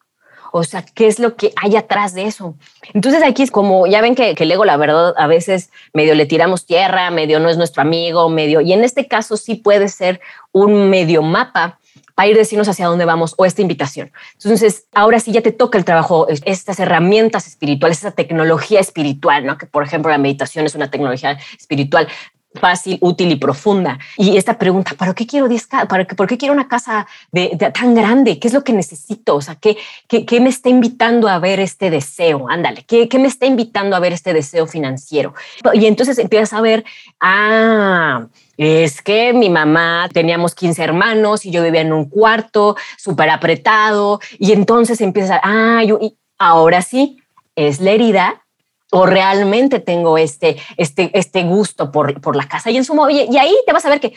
[0.53, 2.55] O sea, ¿qué es lo que hay atrás de eso?
[2.95, 6.15] Entonces aquí es como, ya ven que, que, el ego, la verdad, a veces medio
[6.15, 9.89] le tiramos tierra, medio no es nuestro amigo, medio, y en este caso sí puede
[9.89, 10.21] ser
[10.53, 11.79] un medio mapa
[12.19, 14.11] para ir decirnos hacia dónde vamos o esta invitación.
[14.43, 19.57] Entonces, ahora sí ya te toca el trabajo, estas herramientas espirituales, esa tecnología espiritual, ¿no?
[19.57, 22.09] Que por ejemplo la meditación es una tecnología espiritual
[22.55, 23.99] fácil, útil y profunda.
[24.17, 27.57] Y esta pregunta, ¿para qué quiero 10 ¿Para qué, ¿Por qué quiero una casa de,
[27.73, 28.39] tan grande?
[28.39, 29.37] ¿Qué es lo que necesito?
[29.37, 29.77] O sea, ¿qué,
[30.09, 32.49] qué, me está invitando a ver este deseo?
[32.49, 35.35] Ándale, ¿qué, ¿qué, me está invitando a ver este deseo financiero?
[35.75, 36.85] Y entonces empiezas a ver,
[37.21, 43.31] ah, es que mi mamá teníamos 15 hermanos y yo vivía en un cuarto súper
[43.31, 47.19] apretado y entonces empieza, ah, yo, y ahora sí,
[47.55, 48.43] es la herida
[48.91, 52.71] o realmente tengo este, este, este gusto por, por la casa.
[52.71, 54.15] Y, en su, y, y ahí te vas a ver que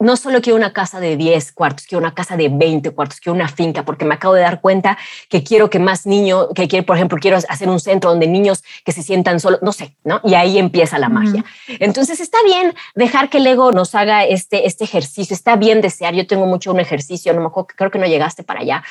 [0.00, 3.34] no solo quiero una casa de 10 cuartos, quiero una casa de 20 cuartos, quiero
[3.34, 6.84] una finca, porque me acabo de dar cuenta que quiero que más niños, que quiero,
[6.84, 10.20] por ejemplo, quiero hacer un centro donde niños que se sientan solos, no sé, ¿no?
[10.24, 11.44] Y ahí empieza la magia.
[11.80, 16.14] Entonces está bien dejar que el ego nos haga este, este ejercicio, está bien desear.
[16.14, 18.84] Yo tengo mucho un ejercicio, no me acuerdo, creo que no llegaste para allá,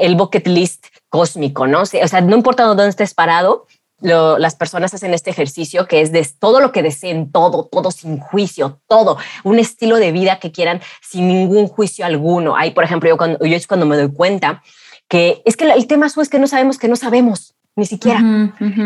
[0.00, 1.82] el bucket list cósmico, ¿no?
[1.82, 3.66] O sea, no importa dónde estés parado,
[4.00, 8.18] las personas hacen este ejercicio que es de todo lo que deseen, todo, todo sin
[8.18, 12.56] juicio, todo, un estilo de vida que quieran sin ningún juicio alguno.
[12.56, 14.62] Ahí, por ejemplo, yo, cuando, yo es cuando me doy cuenta
[15.08, 18.20] que es que el tema es que no sabemos que no sabemos, ni siquiera.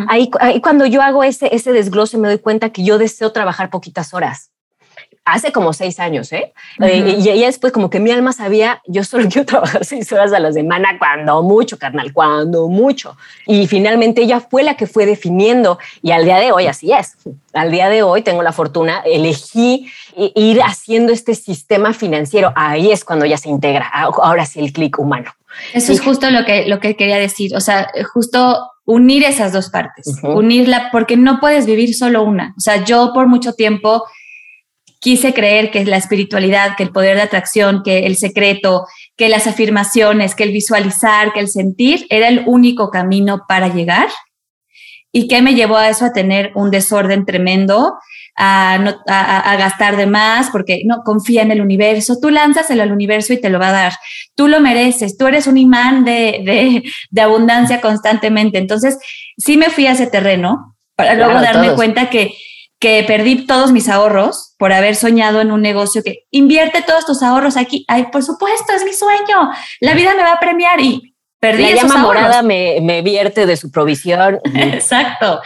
[0.09, 3.71] Ahí, ahí, cuando yo hago ese, ese desglose me doy cuenta que yo deseo trabajar
[3.71, 4.54] poquitas horas
[5.25, 6.53] hace como seis años, ¿eh?
[6.81, 10.33] eh y, ella después como que mi alma sabía, yo solo quiero trabajar seis horas
[10.33, 13.17] a la semana, cuando mucho, carnal, cuando mucho.
[13.47, 17.17] Y finalmente ella fue la que fue definiendo y al día de hoy así es.
[17.53, 22.53] Al día de hoy tengo la fortuna, elegí ir haciendo este sistema financiero.
[22.57, 23.89] Ahí es cuando ya se integra.
[23.89, 25.31] Ahora sí el clic humano.
[25.73, 27.55] Eso es justo lo que, lo que quería decir.
[27.55, 32.55] O sea, justo unir esas dos partes, unirla, porque no puedes vivir solo una.
[32.57, 34.05] O sea, yo por mucho tiempo
[35.05, 38.87] quise creer que la espiritualidad, que el poder de atracción, que el secreto,
[39.19, 44.09] que las afirmaciones, que el visualizar, que el sentir era el único camino para llegar.
[45.13, 46.07] ¿Y qué me llevó a eso?
[46.07, 47.93] A tener un desorden tremendo,
[48.35, 52.17] a, a, gastar de más, porque no confía en el universo.
[52.19, 53.93] Tú lanzas al universo y te lo va a dar.
[54.35, 55.19] Tú lo mereces.
[55.19, 58.57] Tú eres un imán de, de, de abundancia constantemente.
[58.57, 58.97] Entonces,
[59.37, 62.33] sí me fui a ese terreno para luego darme cuenta que
[62.85, 67.23] que perdí todos mis ahorros por haber soñado en un negocio que invierte todos tus
[67.23, 67.87] ahorros aquí.
[67.89, 69.51] Ay, por supuesto, es mi sueño.
[69.81, 73.57] La vida me va a premiar y perdí La llama morada me, me, vierte de
[73.57, 74.39] su provisión.
[74.55, 75.41] exacto,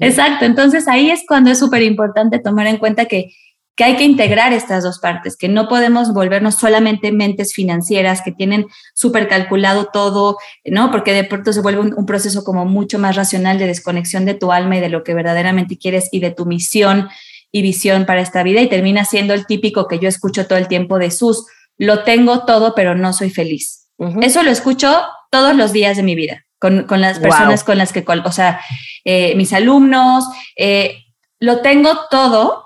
[0.00, 0.44] exacto.
[0.44, 3.30] Entonces ahí es cuando es súper importante tomar en cuenta que
[3.74, 8.32] que hay que integrar estas dos partes, que no podemos volvernos solamente mentes financieras que
[8.32, 10.90] tienen súper calculado todo, ¿no?
[10.90, 14.52] Porque de pronto se vuelve un, proceso como mucho más racional de desconexión de tu
[14.52, 17.08] alma y de lo que verdaderamente quieres y de tu misión
[17.50, 20.68] y visión para esta vida y termina siendo el típico que yo escucho todo el
[20.68, 21.46] tiempo de sus,
[21.78, 23.88] lo tengo todo, pero no soy feliz.
[24.20, 28.04] Eso lo escucho todos los días de mi vida, con, las personas con las que,
[28.06, 28.60] o sea,
[29.04, 30.24] eh, mis alumnos,
[30.56, 31.04] eh,
[31.38, 32.61] lo tengo todo,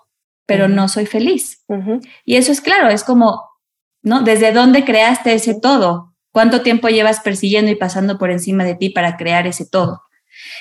[0.47, 1.65] pero no soy feliz.
[2.25, 3.43] Y eso es claro, es como,
[4.03, 4.23] ¿no?
[4.23, 6.15] ¿Desde dónde creaste ese todo?
[6.33, 10.03] ¿Cuánto tiempo llevas persiguiendo y pasando por encima de ti para crear ese todo?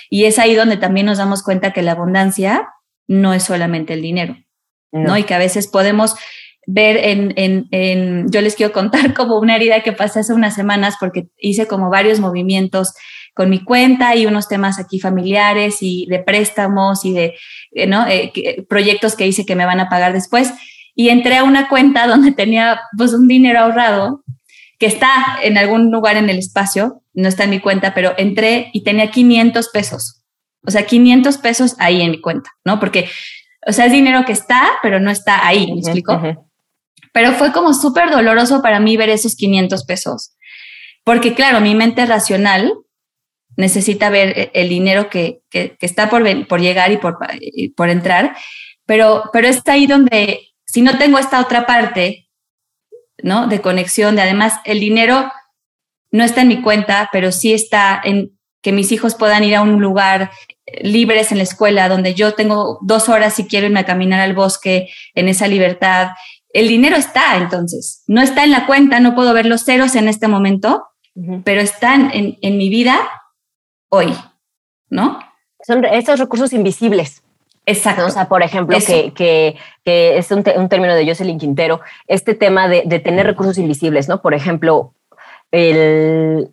[0.10, 2.70] Y es ahí donde también nos damos cuenta que la abundancia
[3.08, 4.38] no es solamente el dinero,
[4.92, 5.18] ¿no?
[5.18, 6.16] Y que a veces podemos
[6.66, 10.56] ver en, en, en, yo les quiero contar como una herida que pasé hace unas
[10.56, 12.94] semanas porque hice como varios movimientos
[13.36, 17.36] con mi cuenta y unos temas aquí familiares y de préstamos y de
[17.74, 18.08] eh, ¿no?
[18.08, 20.54] Eh, proyectos que hice que me van a pagar después.
[20.96, 24.24] Y entré a una cuenta donde tenía pues un dinero ahorrado
[24.80, 25.10] que está
[25.44, 29.12] en algún lugar en el espacio, no está en mi cuenta, pero entré y tenía
[29.12, 30.24] 500 pesos.
[30.66, 32.80] O sea, 500 pesos ahí en mi cuenta, ¿no?
[32.80, 33.10] Porque,
[33.68, 36.20] o sea, es dinero que está, pero no está ahí, ¿me explico?
[37.14, 40.36] Pero fue como súper doloroso para mí ver esos 500 pesos.
[41.06, 42.74] Porque, claro, mi mente racional
[43.58, 45.42] necesita ver e, el dinero que,
[45.80, 47.18] está por, por, llegar y por,
[47.76, 48.36] por entrar,
[48.86, 52.30] pero, pero está ahí donde, si no tengo esta otra parte,
[53.24, 53.48] ¿no?
[53.48, 55.32] De conexión, de además el dinero
[56.12, 59.62] no está en mi cuenta, pero sí está en que mis hijos puedan ir a
[59.62, 60.32] un lugar
[60.82, 64.34] libres en la escuela, donde yo tengo dos horas si quiero irme a caminar al
[64.34, 66.10] bosque en esa libertad.
[66.50, 70.08] El dinero está entonces, no está en la cuenta, no puedo ver los ceros en
[70.08, 70.88] este momento,
[71.44, 72.98] pero están en, en mi vida
[73.96, 74.16] hoy,
[74.90, 75.20] ¿no?
[75.66, 77.24] Son estos recursos invisibles.
[77.66, 78.06] Exacto.
[78.06, 82.36] O sea, por ejemplo, que, que, que, es un, un, término de Jocelyn Quintero, este
[82.36, 84.22] tema de, de, tener recursos invisibles, ¿no?
[84.22, 84.94] Por ejemplo,
[85.52, 86.52] el,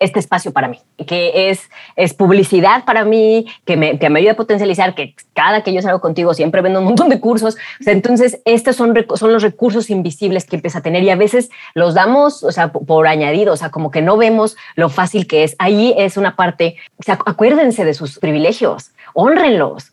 [0.00, 4.32] este espacio para mí, que es, es publicidad para mí, que me, que me ayuda
[4.32, 7.56] a potencializar, que cada que yo salgo contigo siempre vendo un montón de cursos.
[7.86, 11.94] entonces, estos son, son los recursos invisibles que empieza a tener y a veces los
[11.94, 15.54] damos, o sea, por, añadido, o sea, como que no vemos lo fácil que es.
[15.58, 19.92] Ahí es una parte, o sea, acuérdense de sus privilegios, honrenlos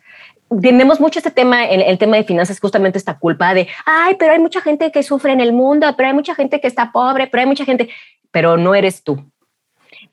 [0.61, 4.31] tenemos mucho este tema, en el tema de finanzas, justamente esta culpa de, ay, pero
[4.31, 7.27] hay mucha gente que sufre en el mundo, pero hay mucha gente que está pobre,
[7.27, 7.89] pero hay mucha gente,
[8.31, 9.21] pero no eres tú.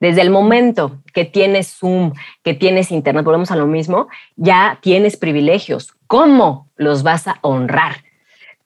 [0.01, 5.17] Desde el momento que tienes Zoom, que tienes Internet, volvemos a lo mismo, ya tienes
[5.17, 5.95] privilegios.
[6.07, 8.05] ¿Cómo los vas a honrar?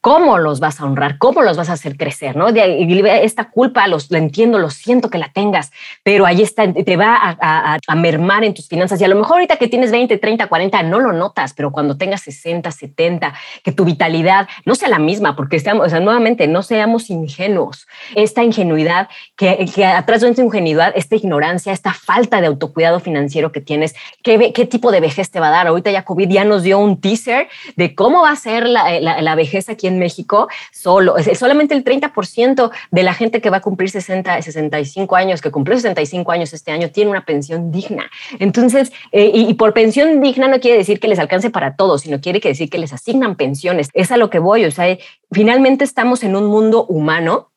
[0.00, 1.18] ¿Cómo los vas a honrar?
[1.18, 2.36] ¿Cómo los vas a hacer crecer?
[2.36, 2.48] ¿no?
[2.48, 5.72] esta culpa, los, la entiendo, lo siento que la tengas,
[6.04, 9.00] pero ahí está, te va a, a, mermar en tus finanzas.
[9.00, 11.96] Y a lo mejor ahorita que tienes 20, 30, 40, no lo notas, pero cuando
[11.96, 13.34] tengas 60, 70,
[13.64, 17.88] que tu vitalidad no sea la misma, porque estamos, o sea, nuevamente, no seamos ingenuos.
[18.14, 23.50] Esta ingenuidad, que, que atrás de esta ingenuidad, esta ignorancia, esta falta de autocuidado financiero
[23.50, 25.66] que tienes, ¿qué, qué tipo de vejez te va a dar?
[25.66, 29.20] Ahorita ya COVID ya nos dio un teaser de cómo va a ser la, la,
[29.22, 33.60] la vejez aquí en México, solo, solamente el 30% de la gente que va a
[33.60, 38.10] cumplir 60, 65 años, que cumplió 65 años este año, tiene una pensión digna.
[38.38, 42.20] Entonces, eh, y, por pensión digna no quiere decir que les alcance para todos, sino
[42.20, 43.88] quiere decir que les asignan pensiones.
[43.94, 44.96] Es a lo que voy, o sea,
[45.32, 47.50] finalmente estamos en un mundo humano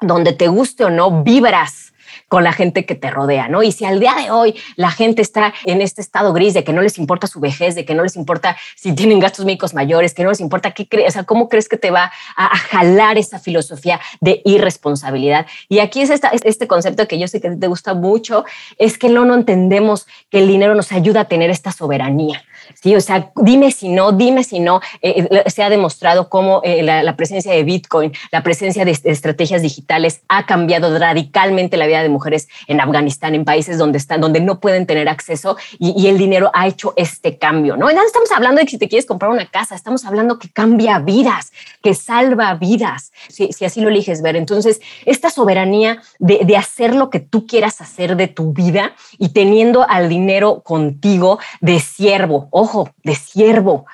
[0.00, 1.92] donde te guste o no, vibras
[2.28, 3.62] con la gente que te rodea, ¿no?
[3.62, 6.72] Y si al día de hoy la gente está en este estado gris de que
[6.72, 10.14] no les importa su vejez, de que no les importa si tienen gastos médicos mayores,
[10.14, 13.18] que no les importa qué crees, o sea, cómo crees que te va a, jalar
[13.18, 15.46] esa filosofía de irresponsabilidad.
[15.68, 18.44] Y aquí es este concepto que yo sé que te gusta mucho,
[18.78, 22.42] es que no, no entendemos que el dinero nos ayuda a tener esta soberanía.
[22.74, 24.80] Sí, o sea, dime si no, dime si no.
[25.02, 29.62] Eh, eh, se ha demostrado cómo eh, la, presencia de Bitcoin, la presencia de, estrategias
[29.62, 34.40] digitales ha cambiado radicalmente la vida de mujeres en Afganistán, en países donde están, donde
[34.40, 37.76] no pueden tener acceso y, el dinero ha hecho este cambio.
[37.76, 40.48] No, no estamos hablando de que si te quieres comprar una casa, estamos hablando que
[40.48, 41.52] cambia vidas,
[41.82, 44.36] que salva vidas, si, así lo eliges ver.
[44.36, 49.30] Entonces, esta soberanía de, de hacer lo que tú quieras hacer de tu vida y
[49.30, 53.86] teniendo al dinero contigo de siervo ojo, de siervo.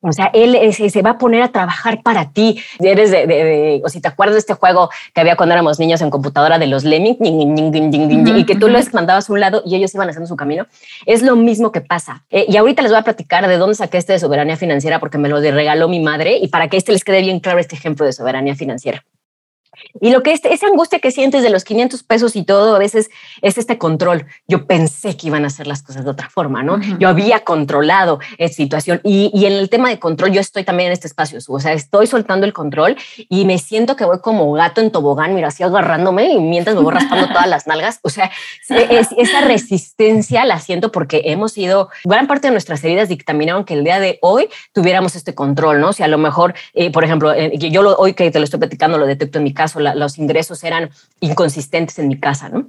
[0.00, 2.60] O sea, él se va a poner a trabajar para ti.
[2.78, 6.10] Eres de, o si te acuerdas de este juego que había cuando éramos niños en
[6.10, 10.08] computadora de los lemmings, y que tú los mandabas a un lado y ellos iban
[10.08, 10.66] haciendo su camino.
[11.04, 12.24] Es lo mismo que pasa.
[12.30, 15.18] Eh, y ahorita les voy a platicar de dónde saqué este de soberanía financiera porque
[15.18, 18.06] me lo regaló mi madre y para que este les quede bien claro este ejemplo
[18.06, 19.04] de soberanía financiera.
[20.00, 22.78] Y lo que es, esa angustia que sientes de los 500 pesos y todo, a
[22.78, 23.10] veces
[23.42, 24.26] es este control.
[24.46, 26.78] Yo pensé que iban a hacer las cosas de otra forma, ¿no?
[26.98, 30.88] Yo había controlado esa situación y, y, en el tema de control, yo estoy también
[30.88, 32.96] en este espacio, o sea, estoy soltando el control
[33.28, 36.82] y me siento que voy como gato en tobogán, mira, así agarrándome y mientras me
[36.82, 38.00] voy raspando todas las nalgas.
[38.02, 38.30] O sea,
[38.68, 43.74] es, esa resistencia la siento porque hemos sido, gran parte de nuestras heridas dictaminaron que
[43.74, 45.92] el día de hoy tuviéramos este control, ¿no?
[45.92, 48.58] Si a lo mejor, eh, por ejemplo, eh, yo lo, hoy que te lo estoy
[48.58, 50.90] platicando, lo detecto en mi caso, los ingresos eran
[51.20, 52.68] inconsistentes en mi casa, ¿no?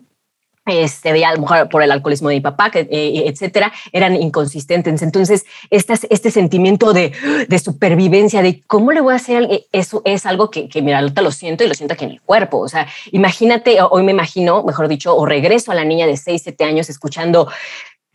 [0.69, 4.15] este, veía a lo mejor por el alcoholismo de mi papá, que, eh, etcétera, eran
[4.15, 5.01] inconsistentes.
[5.01, 7.11] Entonces, este, este sentimiento de,
[7.47, 11.31] de, supervivencia, de cómo le voy a hacer, eso es algo que, que mira, lo
[11.31, 12.59] siento y lo siento aquí en el cuerpo.
[12.59, 16.41] O sea, imagínate, hoy me imagino, mejor dicho, o regreso a la niña de 6,
[16.43, 17.49] 7 años escuchando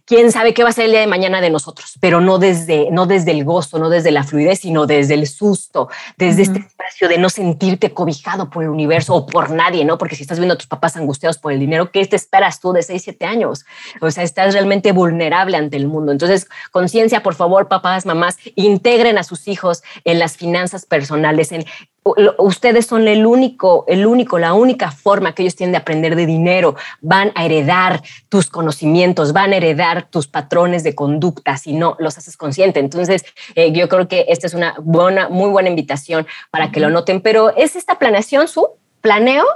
[0.04, 2.90] quién sabe qué va a ser el día de mañana de nosotros, pero no desde,
[2.90, 7.08] no desde el gozo, no desde la fluidez, sino desde el susto, desde este espacio
[7.08, 9.98] de no sentirte cobijado por el universo o por nadie, ¿no?
[9.98, 12.72] Porque si estás viendo a tus papás angustiados por el dinero, ¿qué te esperas tú
[12.72, 13.64] de 6, 7 años?
[14.00, 16.12] O sea, estás realmente vulnerable ante el mundo.
[16.12, 21.64] Entonces, conciencia, por favor, papás, mamás, integren a sus hijos en las finanzas personales, en
[22.04, 26.26] ustedes son el único, el único, la única forma que ellos tienen de aprender de
[26.26, 26.76] dinero.
[27.00, 32.18] Van a heredar tus conocimientos, van a heredar tus patrones de conducta si no los
[32.18, 32.78] haces consciente.
[32.80, 33.24] Entonces,
[33.54, 37.22] eh, yo creo que esta es una buena, muy buena invitación para que lo noten.
[37.22, 38.68] Pero es esta planeación, su
[39.00, 39.46] planeo,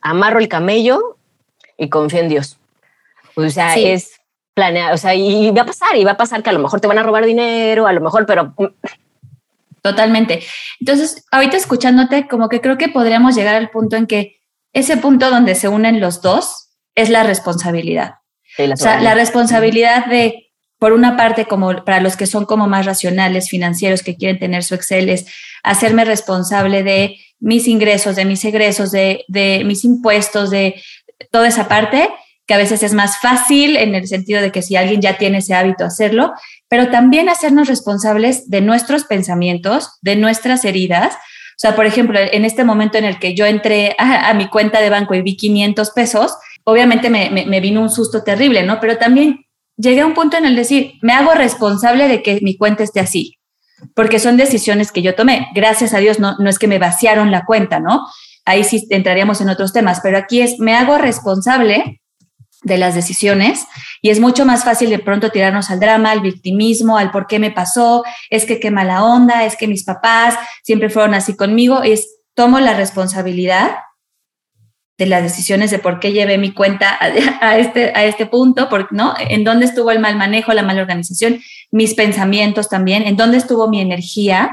[0.00, 1.16] amarro el camello
[1.76, 2.58] y confío en Dios.
[3.34, 4.20] O sea, es
[4.54, 6.80] planear, o sea, y va a pasar, y va a pasar que a lo mejor
[6.80, 8.54] te van a robar dinero, a lo mejor, pero
[9.84, 10.42] Totalmente.
[10.80, 14.40] Entonces, ahorita escuchándote, como que creo que podríamos llegar al punto en que
[14.72, 18.14] ese punto donde se unen los dos es la responsabilidad.
[18.58, 22.86] o sea, la responsabilidad de, por una parte, como para los que son como más
[22.86, 25.26] racionales, financieros, que quieren tener su Excel, es
[25.62, 30.82] hacerme responsable de mis ingresos, de mis egresos, de, de mis impuestos, de
[31.30, 32.08] toda esa parte,
[32.46, 35.38] que a veces es más fácil en el sentido de que si alguien ya tiene
[35.38, 36.32] ese hábito hacerlo,
[36.68, 41.14] pero también hacernos responsables de nuestros pensamientos, de nuestras heridas.
[41.14, 44.80] O sea, por ejemplo, en este momento en el que yo entré a, mi cuenta
[44.80, 48.80] de banco y vi 500 pesos, obviamente me, me, vino un susto terrible, ¿no?
[48.80, 52.56] Pero también llegué a un punto en el decir, me hago responsable de que mi
[52.56, 53.38] cuenta esté así,
[53.94, 55.48] porque son decisiones que yo tomé.
[55.54, 58.04] Gracias a Dios no, no es que me vaciaron la cuenta, ¿no?
[58.44, 62.02] Ahí sí entraríamos en otros temas, pero aquí es, me hago responsable
[62.64, 63.66] de las decisiones
[64.02, 67.38] y es mucho más fácil de pronto tirarnos al drama, al victimismo, al por qué
[67.38, 71.82] me pasó, es que qué mala onda, es que mis papás siempre fueron así conmigo,
[71.82, 73.76] es tomo la responsabilidad
[74.96, 79.14] de las decisiones de por qué llevé mi cuenta a, este, a este punto, ¿no?
[79.18, 81.40] En dónde estuvo el mal manejo, la mala organización,
[81.70, 84.52] mis pensamientos también, en dónde estuvo mi energía.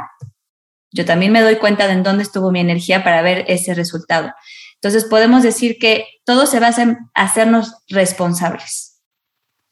[0.92, 4.34] Yo también me doy cuenta de en dónde estuvo mi energía para ver ese resultado.
[4.82, 9.00] Entonces podemos decir que todo se basa en hacernos responsables.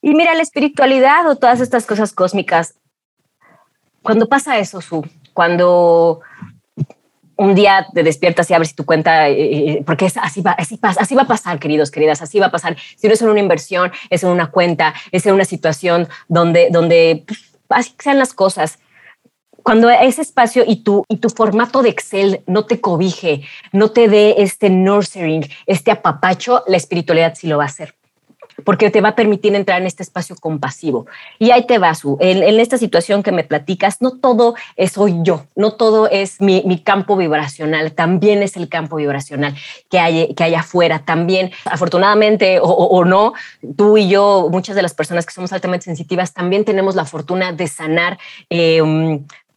[0.01, 2.75] Y mira, la espiritualidad o todas estas cosas cósmicas,
[4.03, 5.03] cuando pasa eso, Su,
[5.33, 6.21] cuando
[7.37, 10.77] un día te despiertas y abres tu cuenta, eh, eh, porque es, así, va, así,
[10.77, 12.77] pasa, así va a pasar, queridos, queridas, así va a pasar.
[12.95, 16.67] Si no es en una inversión, es en una cuenta, es en una situación donde,
[16.69, 17.39] donde pues,
[17.69, 18.77] así sean las cosas.
[19.63, 23.41] Cuando ese espacio y tu, y tu formato de Excel no te cobije,
[23.71, 27.95] no te dé este nurturing, este apapacho, la espiritualidad sí lo va a hacer
[28.63, 31.05] porque te va a permitir entrar en este espacio compasivo.
[31.37, 35.15] Y ahí te vas, en, en, esta situación que me platicas, no todo es soy
[35.21, 39.55] yo, no todo es mi, mi campo vibracional, también es el campo vibracional
[39.89, 41.03] que hay, que hay afuera.
[41.05, 43.33] También, afortunadamente o, o, no,
[43.75, 47.53] tú y yo, muchas de las personas que somos altamente sensitivas, también tenemos la fortuna
[47.53, 48.17] de sanar
[48.49, 48.81] eh,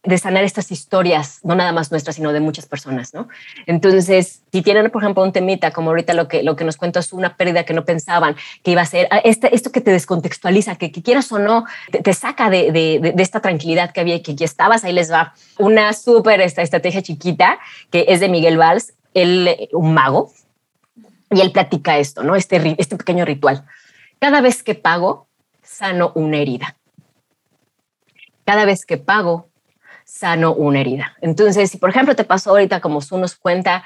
[0.03, 3.29] de sanar estas historias, no nada más nuestras, sino de muchas personas, ¿no?
[3.65, 6.99] Entonces, si tienen, por ejemplo, un temita, como ahorita lo que, lo que nos cuento
[6.99, 10.75] es una pérdida que no pensaban que iba a ser, ah, esto que te descontextualiza,
[10.75, 14.83] que, quieras o no, te, saca de, de, esta tranquilidad que había que aquí estabas,
[14.83, 19.93] ahí les va una súper esta estrategia chiquita que es de Miguel Valls, él, un
[19.93, 20.33] mago,
[21.31, 22.35] y él platica esto, ¿no?
[22.35, 23.65] Este, este pequeño ritual.
[24.19, 25.27] Cada vez que pago,
[25.61, 26.77] sano una herida.
[28.45, 29.49] Cada vez que pago,
[30.13, 31.17] sano una herida.
[31.21, 33.83] Entonces, si por ejemplo te pasó ahorita como su nos cuenta,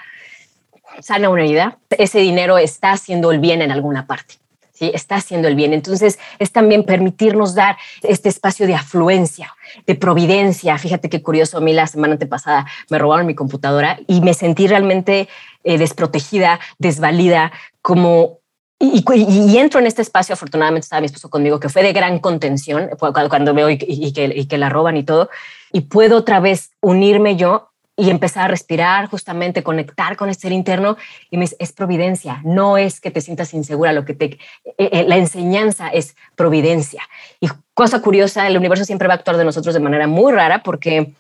[0.99, 4.35] sana una herida, ese dinero está haciendo el bien en alguna parte.
[4.73, 4.91] ¿sí?
[4.93, 5.73] Está haciendo el bien.
[5.73, 9.55] Entonces, es también permitirnos dar este espacio de afluencia,
[9.85, 10.77] de providencia.
[10.77, 14.67] Fíjate qué curioso, a mí la semana antepasada me robaron mi computadora y me sentí
[14.67, 15.29] realmente
[15.63, 18.39] eh, desprotegida, desvalida, como
[18.79, 22.89] y, entro en este espacio, afortunadamente estaba mi esposo conmigo, que fue de gran contención
[22.99, 25.29] cuando, veo y, que, y, que, la roban y todo,
[25.71, 30.51] y puedo otra vez unirme yo y empezar a respirar, justamente conectar con este ser
[30.51, 30.97] interno,
[31.31, 34.37] y me dice, es providencia, no es que te sientas insegura, lo que te, eh,
[34.77, 37.01] eh, la enseñanza es providencia.
[37.39, 40.61] Y cosa curiosa, el universo siempre va a actuar de nosotros de manera muy rara
[40.61, 41.13] porque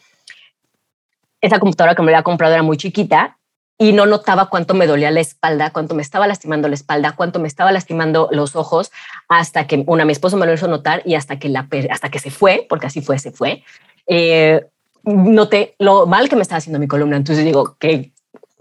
[1.41, 3.37] esa computadora que me había comprado era muy chiquita
[3.77, 7.39] y no notaba cuánto me dolía la espalda, cuánto me estaba lastimando la espalda, cuánto
[7.39, 8.91] me estaba lastimando los ojos,
[9.27, 12.19] hasta que una mi esposo me lo hizo notar y hasta que la hasta que
[12.19, 13.63] se fue, porque así fue, se fue.
[14.07, 14.65] Eh,
[15.03, 17.17] noté lo mal que me estaba haciendo mi columna.
[17.17, 18.11] Entonces digo, ¿qué,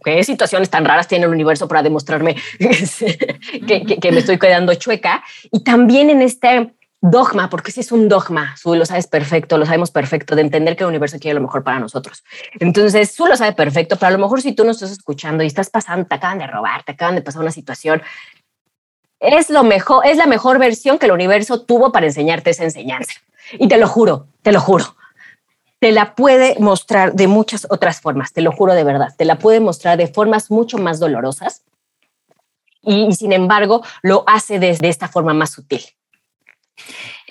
[0.05, 5.25] qué situaciones tan raras tiene el universo para demostrarme que, que me estoy quedando chueca?
[5.51, 9.67] Y también en este dogma, porque si es un dogma, tú lo sabes perfecto, lo
[9.67, 12.25] sabemos perfecto, de entender que el universo quiere lo mejor para nosotros.
[12.59, 15.47] Entonces, tú lo sabes perfecto, pero a lo mejor si tú no estás escuchando y
[15.47, 18.03] estás pasando, te acaban de robar, te acaban de pasar una situación,
[19.21, 23.15] es lo mejor, es la mejor versión que el universo tuvo para enseñarte esa enseñanza.
[23.59, 24.97] Y te lo juro, te lo juro.
[25.79, 29.15] Te la puede mostrar de muchas otras formas, te lo juro de verdad.
[29.17, 31.63] Te la puede mostrar de formas mucho más dolorosas
[32.83, 35.83] y, sin embargo lo hace desde esta forma más sutil.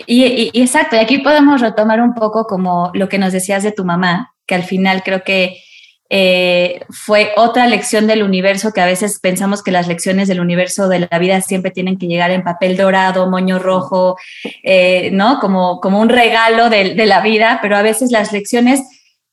[0.07, 3.85] Y, exacto, y aquí podemos retomar un poco como lo que nos decías de tu
[3.85, 5.57] mamá, que al final creo que
[6.09, 10.87] eh, fue otra lección del universo, que a veces pensamos que las lecciones del universo
[10.87, 14.17] de la vida siempre tienen que llegar en papel dorado, moño rojo,
[14.63, 15.39] eh, ¿no?
[15.39, 18.81] Como, como un regalo de, la vida, pero a veces las lecciones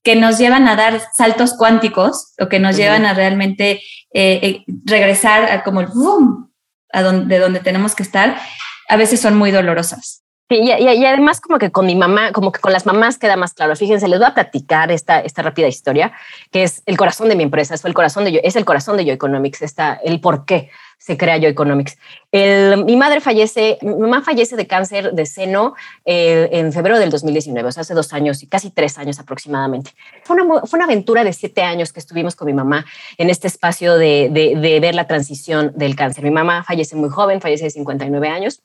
[0.02, 3.82] que nos llevan a dar saltos cuánticos o que nos llevan a realmente
[4.14, 6.50] eh, regresar a como el boom,
[6.92, 8.38] a donde, de donde tenemos que estar,
[8.92, 10.22] a veces son muy dolorosas.
[10.50, 13.36] Sí, y, y, además como que con mi mamá, como que con las mamás queda
[13.36, 13.74] más claro.
[13.74, 16.12] Fíjense, les voy a platicar esta, esta rápida historia,
[16.50, 18.98] que es el corazón de mi empresa, es el corazón de yo, es el corazón
[18.98, 20.68] de Yo Economics, está el por qué
[20.98, 21.96] se crea Yo Economics.
[22.32, 25.74] mi madre fallece, mi mamá fallece de cáncer de seno
[26.04, 29.92] eh, en febrero del 2019, o sea, hace dos años y casi tres años aproximadamente.
[30.22, 32.84] Fue una, fue una aventura de siete años que estuvimos con mi mamá
[33.16, 36.24] en este espacio de, de, de ver la transición del cáncer.
[36.24, 38.62] Mi mamá fallece muy joven, fallece de 59 años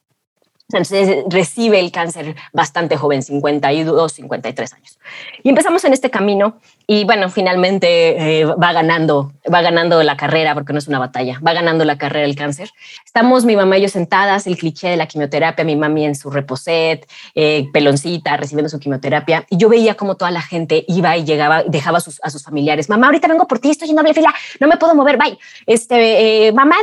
[0.69, 4.99] entonces recibe el cáncer bastante joven, 52, 53 años.
[5.43, 6.57] Y empezamos en este camino
[6.89, 11.37] y bueno, finalmente eh, va ganando, va ganando la carrera, porque no es una batalla,
[11.45, 12.69] va ganando la carrera el cáncer.
[13.05, 16.29] Estamos mi mamá y yo sentadas, el cliché de la quimioterapia, mi mami en su
[16.29, 21.25] reposet, eh, peloncita, recibiendo su quimioterapia, y yo veía como toda la gente iba y
[21.25, 24.13] llegaba, dejaba a sus, a sus familiares, mamá, ahorita vengo por ti, estoy en doble
[24.13, 25.37] fila, no me puedo mover, bye.
[25.65, 26.77] Este, eh, mamá,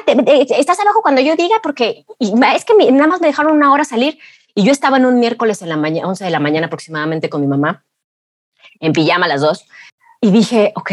[0.51, 4.19] estás abajo cuando yo diga, porque es que nada más me dejaron una hora salir,
[4.55, 7.41] y yo estaba en un miércoles en la mañana, 11 de la mañana aproximadamente con
[7.41, 7.85] mi mamá,
[8.81, 9.67] en pijama las dos,
[10.25, 10.93] y dije, ok,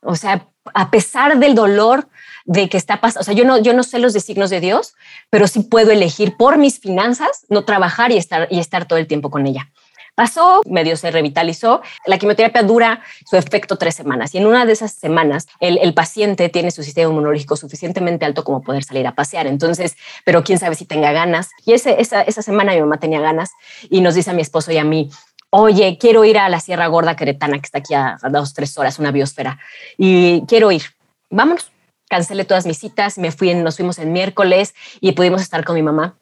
[0.00, 2.08] o sea, a pesar del dolor
[2.44, 4.96] de que está pasando, o sea, yo no, yo no sé los designos de Dios,
[5.30, 9.06] pero sí puedo elegir por mis finanzas no trabajar y estar, y estar todo el
[9.06, 9.70] tiempo con ella.
[10.16, 11.80] Pasó, medio se revitalizó.
[12.06, 16.48] La quimioterapia dura su efecto tres semanas y en una de esas semanas el, paciente
[16.48, 19.46] tiene su sistema inmunológico suficientemente alto como poder salir a pasear.
[19.46, 21.50] Entonces, pero quién sabe si tenga ganas.
[21.64, 23.52] Y esa, esa semana mi mamá tenía ganas
[23.88, 25.08] y nos dice a mi esposo y a mí,
[25.54, 28.98] oye, quiero ir a la Sierra Gorda Queretana, que está aquí a, dos, tres horas,
[28.98, 29.58] una biosfera,
[29.98, 30.82] y quiero ir.
[31.30, 31.70] Vámonos.
[32.08, 35.82] Cancelé todas mis citas, me fui, nos fuimos el miércoles y pudimos estar con mi
[35.82, 36.14] mamá.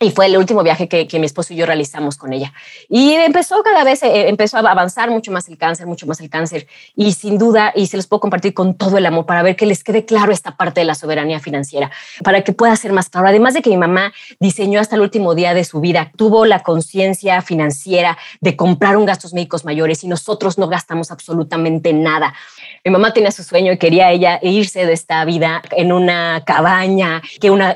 [0.00, 2.52] Y fue el último viaje que, mi esposo y yo realizamos con ella.
[2.88, 6.30] Y empezó cada vez, eh, empezó a avanzar mucho más el cáncer, mucho más el
[6.30, 6.68] cáncer.
[6.94, 9.66] Y sin duda, y se los puedo compartir con todo el amor para ver que
[9.66, 11.90] les quede claro esta parte de la soberanía financiera,
[12.22, 13.26] para que pueda ser más claro.
[13.26, 16.62] Además de que mi mamá diseñó hasta el último día de su vida, tuvo la
[16.62, 22.34] conciencia financiera de comprar un gastos médicos mayores y nosotros no gastamos absolutamente nada.
[22.84, 27.22] Mi mamá tenía su sueño y quería ella irse de esta vida en una cabaña,
[27.40, 27.74] que una,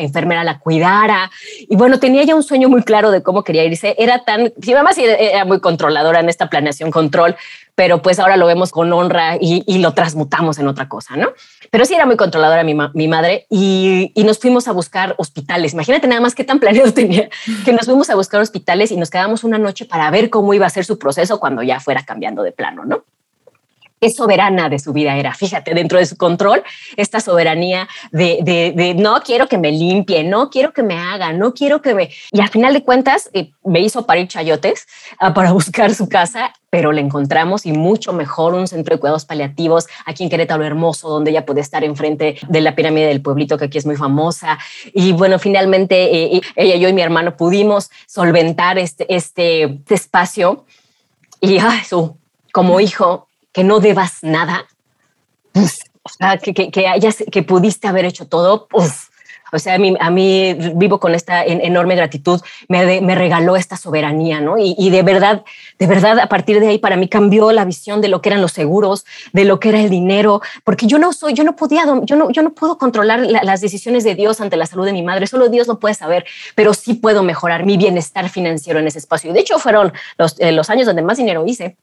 [0.00, 1.30] enfermera la cuidara
[1.60, 3.94] y bueno, tenía ya un sueño muy claro de cómo quería irse.
[3.98, 7.36] Era tan, mi mamá sí era muy controladora en esta planeación control,
[7.74, 11.32] pero pues ahora lo vemos con honra y, lo transmutamos en otra cosa, ¿no?
[11.70, 15.72] Pero sí era muy controladora mi, mi madre y, y, nos fuimos a buscar hospitales.
[15.72, 17.30] Imagínate nada más qué tan planeado tenía
[17.64, 20.66] que nos fuimos a buscar hospitales y nos quedamos una noche para ver cómo iba
[20.66, 23.04] a ser su proceso cuando ya fuera cambiando de plano, ¿no?
[24.00, 25.34] Qué soberana de su vida era.
[25.34, 26.62] Fíjate, dentro de su control,
[26.96, 31.82] esta soberanía de, no quiero que me limpie, no quiero que me haga, no quiero
[31.82, 32.10] que me...
[32.32, 34.86] Y al final de cuentas, eh, me hizo parir chayotes
[35.18, 39.26] ah, para buscar su casa, pero le encontramos y mucho mejor un centro de cuidados
[39.26, 43.58] paliativos aquí en Querétaro Hermoso, donde ella puede estar enfrente de la pirámide del pueblito,
[43.58, 44.58] que aquí es muy famosa.
[44.94, 50.64] Y bueno, finalmente eh, ella, yo y mi hermano pudimos solventar este, este, este espacio.
[51.42, 52.16] Y ay, su,
[52.52, 54.66] como hijo, que no debas nada,
[56.02, 59.10] o sea, que, que, hayas, que pudiste haber hecho todo, pues,
[59.52, 63.76] o sea, a mí, a mí vivo con esta enorme gratitud, me, me regaló esta
[63.76, 64.58] soberanía, ¿no?
[64.58, 65.42] Y, y, de verdad,
[65.78, 68.42] de verdad, a partir de ahí para mí cambió la visión de lo que eran
[68.42, 71.84] los seguros, de lo que era el dinero, porque yo no soy, yo no podía,
[72.04, 75.02] yo no, yo no puedo controlar las decisiones de Dios ante la salud de mi
[75.02, 76.24] madre, solo Dios lo puede saber,
[76.54, 79.30] pero sí puedo mejorar mi bienestar financiero en ese espacio.
[79.30, 81.76] Y de hecho fueron los, eh, los años donde más dinero hice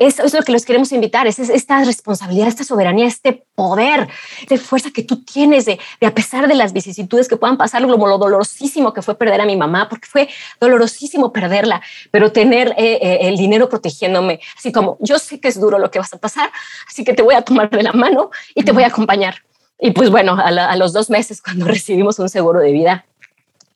[0.00, 4.08] eso es lo que los queremos invitar, es esta responsabilidad, esta soberanía, este poder,
[4.40, 8.06] esta fuerza que tú tienes de, a pesar de las vicisitudes que puedan pasar, como
[8.06, 10.28] lo dolorosísimo que fue perder a mi mamá, porque fue
[10.60, 15.60] dolorosísimo perderla, pero tener eh, eh, el dinero protegiéndome, así como yo sé que es
[15.60, 16.50] duro lo que vas a pasar,
[16.86, 19.42] así que te voy a tomar de la mano y te voy a acompañar.
[19.80, 23.06] Y pues bueno, a, los dos meses cuando recibimos un seguro de vida,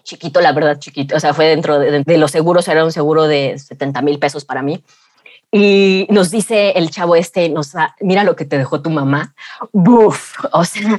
[0.04, 3.28] chiquito, la verdad, chiquito, o sea, fue dentro de, de los seguros, era un seguro
[3.28, 4.82] de 70 mil pesos para mí
[5.52, 9.34] y nos dice el chavo este, nos mira lo que te dejó tu mamá.
[9.70, 10.98] Buf, o sea,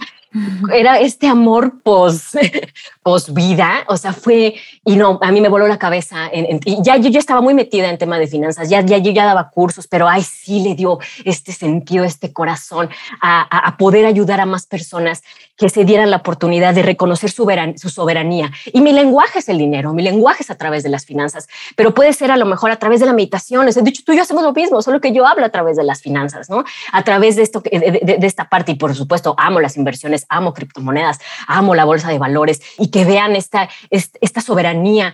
[0.74, 2.32] era este amor pos,
[3.04, 4.56] pos vida, o sea, fue,
[4.86, 7.54] y no, a mí me voló la cabeza, en, y ya yo ya estaba muy
[7.54, 10.76] metida en tema de finanzas, ya, ya yo ya daba cursos, pero ay, sí le
[10.76, 12.90] dio este sentido, este corazón
[13.22, 15.24] a, a, poder ayudar a más personas
[15.56, 18.52] que se dieran la oportunidad de reconocer su, su soberanía.
[18.72, 21.94] Y mi lenguaje es el dinero, mi lenguaje es a través de las finanzas, pero
[21.94, 23.66] puede ser a lo mejor a través de la meditación.
[23.66, 25.84] De hecho, tú y yo hacemos lo mismo, solo que yo hablo a través de
[25.84, 26.64] las finanzas, ¿no?
[26.92, 30.23] A través de, esto, de, de, de esta parte, y por supuesto, amo las inversiones
[30.30, 35.14] amo criptomonedas, amo la bolsa de valores y que vean esta, esta soberanía,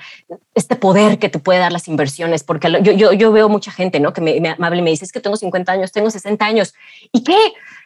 [0.56, 4.14] este poder que te puede dar las inversiones, porque yo, veo mucha gente, ¿no?
[4.14, 6.74] Que me, me amable me dice, es que tengo 50 años, tengo 60 años.
[7.12, 7.38] ¿Y qué?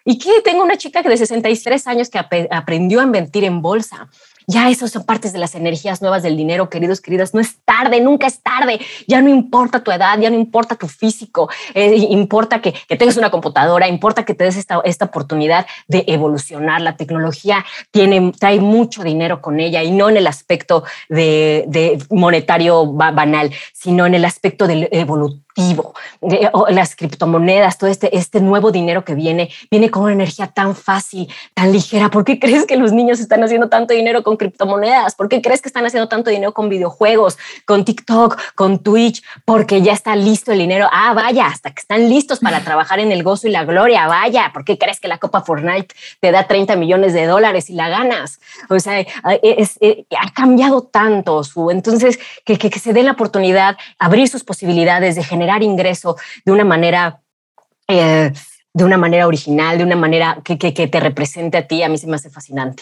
[0.05, 0.41] ¿Y qué?
[0.43, 4.09] Tengo una chica de 63 años que aprendió a invertir en bolsa
[4.47, 7.33] ya esos son partes de las energías nuevas del dinero, queridos, queridas.
[7.33, 8.79] No es tarde, nunca es tarde.
[9.07, 13.31] Ya no importa tu edad, ya no importa tu físico, eh, importa que, tengas una
[13.31, 16.81] computadora, importa que te des esta, esta oportunidad de evolucionar.
[16.81, 22.85] La tecnología tiene, trae mucho dinero con ella y no en el aspecto de, monetario
[22.85, 24.87] banal, sino en el aspecto del
[25.55, 25.93] efectivo,
[26.69, 31.27] las criptomonedas, todo este, este nuevo dinero que viene, viene con una energía tan fácil,
[31.53, 32.09] tan ligera.
[32.09, 35.15] ¿Por qué crees que los niños están haciendo tanto dinero con criptomonedas?
[35.15, 39.23] ¿Por qué crees que están haciendo tanto dinero con videojuegos, con TikTok, con Twitch?
[39.45, 40.87] Porque ya está listo el dinero.
[40.91, 44.07] Ah, vaya, hasta que están listos para trabajar en el gozo y la gloria.
[44.07, 47.73] Vaya, ¿por qué crees que la Copa Fortnite te da 30 millones de dólares y
[47.73, 48.39] la ganas?
[48.69, 48.99] O sea,
[49.41, 49.79] es,
[50.19, 51.69] ha cambiado tanto su.
[51.69, 56.15] Entonces, que, que, que se dé la oportunidad, abrir sus posibilidades de generar ingreso
[56.45, 57.21] de una manera...
[57.87, 58.31] Eh,
[58.75, 61.97] de una manera original, de una manera que, que, te represente a ti, a mí
[61.99, 62.81] se me hace fascinante.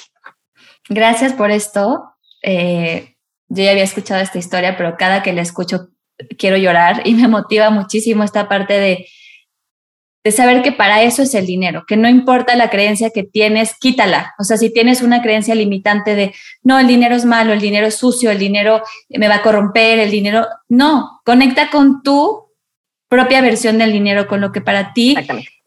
[0.87, 2.13] Gracias por esto.
[2.41, 3.15] Eh,
[3.49, 5.89] yo ya había escuchado esta historia, pero cada que la escucho
[6.37, 9.07] quiero llorar y me motiva muchísimo esta parte de,
[10.23, 13.75] de saber que para eso es el dinero, que no importa la creencia que tienes,
[13.79, 14.33] quítala.
[14.39, 16.33] O sea, si tienes una creencia limitante de,
[16.63, 19.99] no, el dinero es malo, el dinero es sucio, el dinero me va a corromper,
[19.99, 22.50] el dinero, no, conecta con tu
[23.11, 25.17] propia versión del dinero, con lo que para ti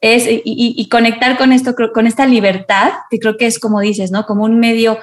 [0.01, 4.25] es, y, conectar con esto, con esta libertad, que creo que es como dices, ¿no?
[4.25, 4.99] Como un medio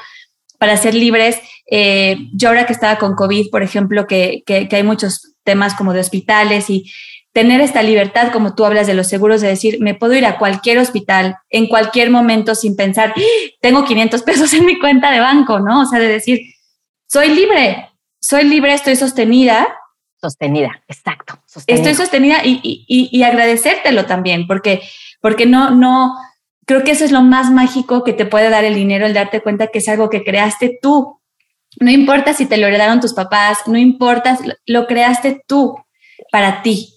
[0.57, 1.37] para ser libres.
[1.69, 5.93] Eh, yo ahora que estaba con COVID, por ejemplo, que, que hay muchos temas como
[5.93, 6.91] de hospitales y
[7.31, 10.39] tener esta libertad, como tú hablas de los seguros, de decir, me puedo ir a
[10.39, 13.21] cualquier hospital en cualquier momento sin pensar, ¡Ah!
[13.61, 15.81] tengo 500 pesos en mi cuenta de banco, ¿no?
[15.81, 16.39] O sea, de decir,
[17.07, 17.87] soy libre,
[18.19, 19.67] soy libre, estoy sostenida.
[20.21, 21.39] Sostenida, exacto.
[21.65, 24.81] Estoy sostenida y, y, y, agradecértelo también, porque,
[25.19, 26.15] porque no, no,
[26.65, 29.41] creo que eso es lo más mágico que te puede dar el dinero, el darte
[29.41, 31.19] cuenta que es algo que creaste tú.
[31.79, 35.75] No importa si te lo heredaron tus papás, no importa, lo creaste tú
[36.31, 36.93] para ti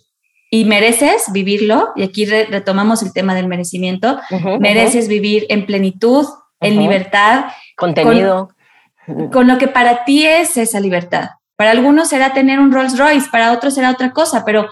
[0.51, 4.21] y mereces vivirlo, y aquí retomamos el tema del merecimiento,
[4.61, 6.27] mereces vivir en plenitud,
[6.61, 7.47] en libertad.
[7.77, 8.51] Contenido.
[9.33, 11.31] Con, lo que para ti es esa libertad.
[11.57, 14.69] Para algunos será tener un Rolls Royce, para otros será otra cosa, pero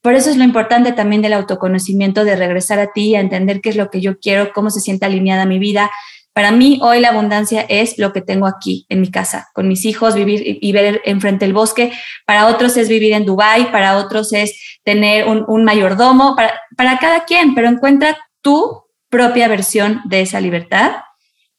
[0.00, 3.68] por eso es lo importante también del autoconocimiento, de regresar a ti, a entender qué
[3.70, 5.90] es lo que yo quiero, cómo se siente alineada mi vida,
[6.34, 9.84] para mí hoy la abundancia es lo que tengo aquí en mi casa, con mis
[9.84, 11.92] hijos, vivir y ver enfrente el bosque.
[12.24, 17.54] Para otros es vivir en Dubai, para otros es tener un, mayordomo, para cada quien,
[17.54, 20.92] pero encuentra tu propia versión de esa libertad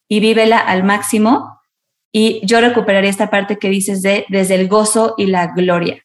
[0.08, 1.53] y vívela al máximo.
[2.16, 6.04] Y yo recuperaría esta parte que dices de desde el gozo y la gloria.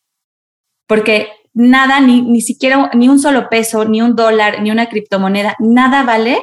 [0.87, 5.55] Porque nada, ni, ni siquiera ni un solo peso, ni un dólar, ni una criptomoneda,
[5.59, 6.39] nada vale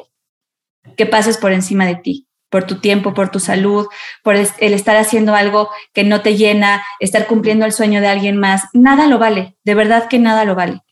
[0.96, 3.88] que pases por encima de ti, por tu tiempo, por tu salud,
[4.22, 8.36] por el estar haciendo algo que no te llena, estar cumpliendo el sueño de alguien
[8.36, 8.66] más.
[8.72, 10.82] Nada lo vale, de verdad que nada lo vale.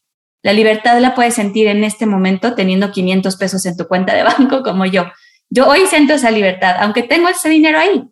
[0.42, 4.24] La libertad la puedes sentir en este momento teniendo 500 pesos en tu cuenta de
[4.24, 5.04] banco como yo.
[5.48, 8.10] Yo hoy siento esa libertad, aunque tengo ese dinero ahí.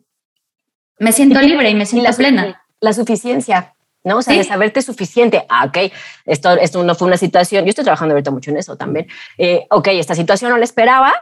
[1.03, 2.63] Me siento libre y me siento plena.
[2.79, 3.73] La suficiencia,
[4.03, 4.17] ¿no?
[4.17, 5.45] O sea, de saberte suficiente.
[5.49, 5.91] Ah, ok,
[6.25, 7.65] esto, esto no fue una situación.
[7.65, 9.07] Yo estoy trabajando ahorita mucho en eso también.
[9.37, 11.13] Eh, ok, esta situación no la esperaba,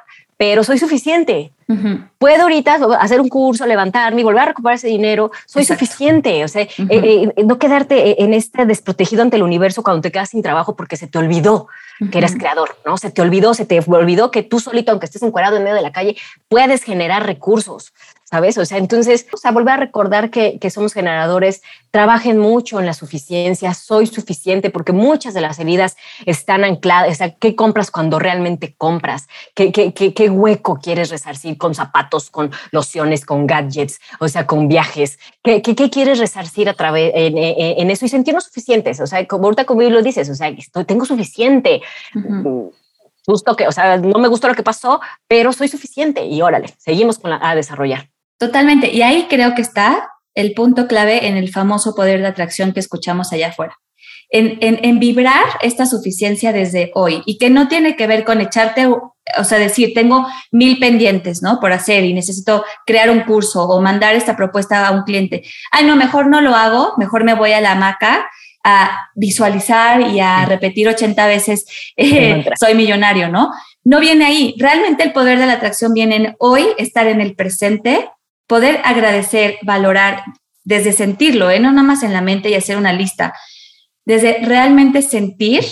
[0.41, 1.51] pero soy suficiente.
[2.17, 5.29] Puedo ahorita hacer un curso, levantarme y volver a recuperar ese dinero.
[5.45, 6.43] Soy suficiente.
[6.43, 10.11] O sea, eh, eh, no quedarte eh, en este desprotegido ante el universo cuando te
[10.11, 11.67] quedas sin trabajo porque se te olvidó
[12.11, 12.97] que eres creador, ¿no?
[12.97, 15.83] Se te olvidó, se te olvidó que tú solito, aunque estés encuadrado en medio de
[15.83, 16.17] la calle,
[16.49, 17.93] puedes generar recursos.
[18.31, 18.57] ¿Sabes?
[18.57, 21.61] O sea, entonces, o sea, volver a recordar que, que, somos generadores,
[21.91, 27.15] trabajen mucho en la suficiencia, soy suficiente, porque muchas de las heridas están ancladas, o
[27.15, 29.27] sea, ¿qué compras cuando realmente compras?
[29.53, 34.69] ¿Qué, qué, qué, hueco quieres resarcir con zapatos, con lociones, con gadgets, o sea, con
[34.69, 35.19] viajes?
[35.43, 39.01] ¿Qué, qué, quieres resarcir a través en, en, eso y sentirnos suficientes?
[39.01, 41.81] O sea, como ahorita como lo dices, o sea, estoy, tengo suficiente.
[43.25, 46.73] Justo que, o sea, no me gustó lo que pasó, pero soy suficiente y órale,
[46.77, 48.09] seguimos con la, a desarrollar.
[48.41, 48.91] Totalmente.
[48.91, 52.79] Y ahí creo que está el punto clave en el famoso poder de atracción que
[52.79, 53.77] escuchamos allá afuera.
[54.31, 58.87] En, en, vibrar esta suficiencia desde hoy y que no tiene que ver con echarte,
[58.87, 61.59] o sea, decir, tengo mil pendientes, ¿no?
[61.59, 65.43] Por hacer y necesito crear un curso o mandar esta propuesta a un cliente.
[65.71, 68.27] Ay, no, mejor no lo hago, mejor me voy a la hamaca
[68.63, 71.65] a visualizar y a repetir 80 veces,
[71.95, 73.51] eh, soy millonario, ¿no?
[73.83, 74.55] No viene ahí.
[74.57, 78.09] Realmente el poder de la atracción viene en hoy, estar en el presente
[78.51, 80.23] poder agradecer, valorar,
[80.65, 81.61] desde sentirlo, ¿eh?
[81.61, 83.33] no nada más en la mente y hacer una lista,
[84.03, 85.63] desde realmente sentir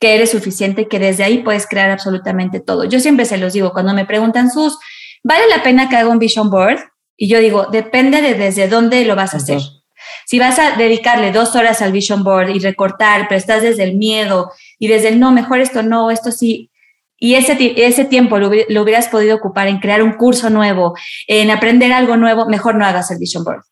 [0.00, 2.84] que eres suficiente y que desde ahí puedes crear absolutamente todo.
[2.84, 4.78] Yo siempre se los digo, cuando me preguntan, Sus,
[5.22, 6.78] ¿vale la pena que haga un vision board?
[7.14, 9.60] Y yo digo, depende de desde dónde lo vas a hacer.
[10.24, 13.96] Si vas a dedicarle dos horas al vision board y recortar, pero estás desde el
[13.98, 16.70] miedo y desde el no, mejor esto no, esto sí,
[17.18, 20.94] y ese, ese tiempo lo, hubieras podido ocupar en crear un curso nuevo,
[21.26, 23.62] en aprender algo nuevo, mejor no hagas el vision board.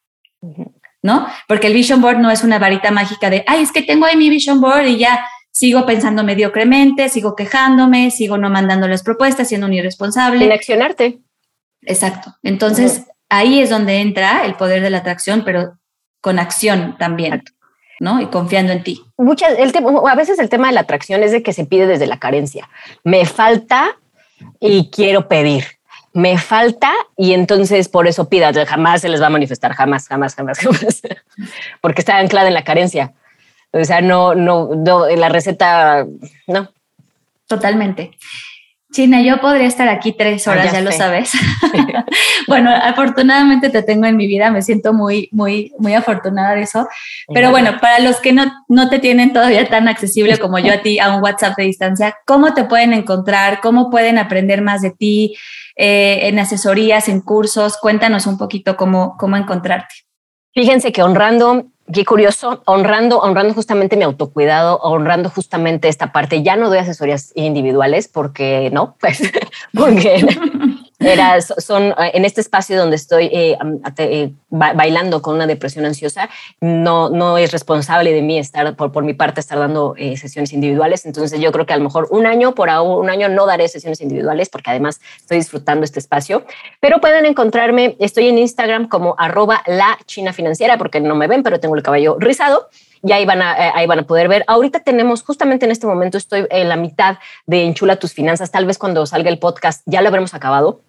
[1.02, 1.26] ¿no?
[1.46, 4.16] Porque el vision board no es una varita mágica de, ay, es que tengo ahí
[4.16, 9.48] mi vision board y ya sigo pensando mediocremente, sigo quejándome, sigo no mandando las propuestas,
[9.48, 10.40] siendo un irresponsable.
[10.40, 11.20] Sin accionarte.
[11.82, 12.34] Exacto.
[12.42, 15.78] Entonces, ahí es donde entra el poder de la atracción, pero
[16.22, 17.42] con acción también.
[18.00, 18.20] ¿No?
[18.20, 19.04] Y confiando en ti.
[19.16, 19.72] Muchas, el
[20.08, 22.68] a veces el tema de la atracción es de que se pide desde la carencia.
[23.02, 23.96] Me falta
[24.60, 25.64] y quiero pedir.
[26.12, 28.52] Me falta y entonces por eso pida.
[28.66, 31.02] Jamás se les va a manifestar, jamás, jamás, jamás, jamás.
[31.80, 33.14] Porque está anclada en la carencia.
[33.72, 36.06] O sea, no, no, no, la receta,
[36.46, 36.70] no.
[37.48, 38.12] Totalmente.
[38.94, 41.32] China, yo podría estar aquí tres ah, horas, ya, lo sabes.
[42.48, 46.88] bueno, afortunadamente te tengo en mi vida, me siento muy, muy, muy afortunada de eso.
[47.32, 50.78] Pero bueno, para los que no, no te tienen todavía tan accesible como yo a
[50.82, 53.60] ti, a un WhatsApp de distancia, ¿cómo te pueden encontrar?
[53.60, 55.36] ¿Cómo pueden aprender más de ti
[55.74, 57.76] eh, en asesorías, en cursos?
[57.76, 59.94] Cuéntanos un poquito cómo, cómo encontrarte.
[60.54, 66.42] Fíjense que honrando Qué curioso, honrando, honrando justamente mi autocuidado, honrando justamente esta parte.
[66.42, 69.20] Ya no doy asesorías individuales porque no, pues
[69.74, 70.26] porque
[71.06, 73.56] era, son eh, en este espacio donde estoy eh,
[73.98, 76.28] eh, bailando con una depresión ansiosa,
[76.60, 81.06] no, no es responsable de mí estar, por, por mi parte, estar dando sesiones individuales.
[81.06, 84.00] Entonces yo creo que a lo mejor un año, por un año no daré sesiones
[84.00, 86.44] individuales porque además estoy disfrutando este espacio.
[86.80, 91.42] Pero pueden encontrarme, estoy en Instagram como arroba la china financiera porque no me ven,
[91.42, 92.68] pero tengo el cabello rizado
[93.04, 94.44] y ahí van, a, ahí van a poder ver.
[94.46, 98.50] Ahorita tenemos, justamente en este momento, estoy en la mitad de Enchula tus finanzas.
[98.50, 100.80] Tal vez cuando salga el podcast ya lo habremos acabado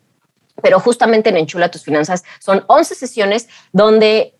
[0.61, 4.34] pero justamente en Enchula tus finanzas son 11 sesiones donde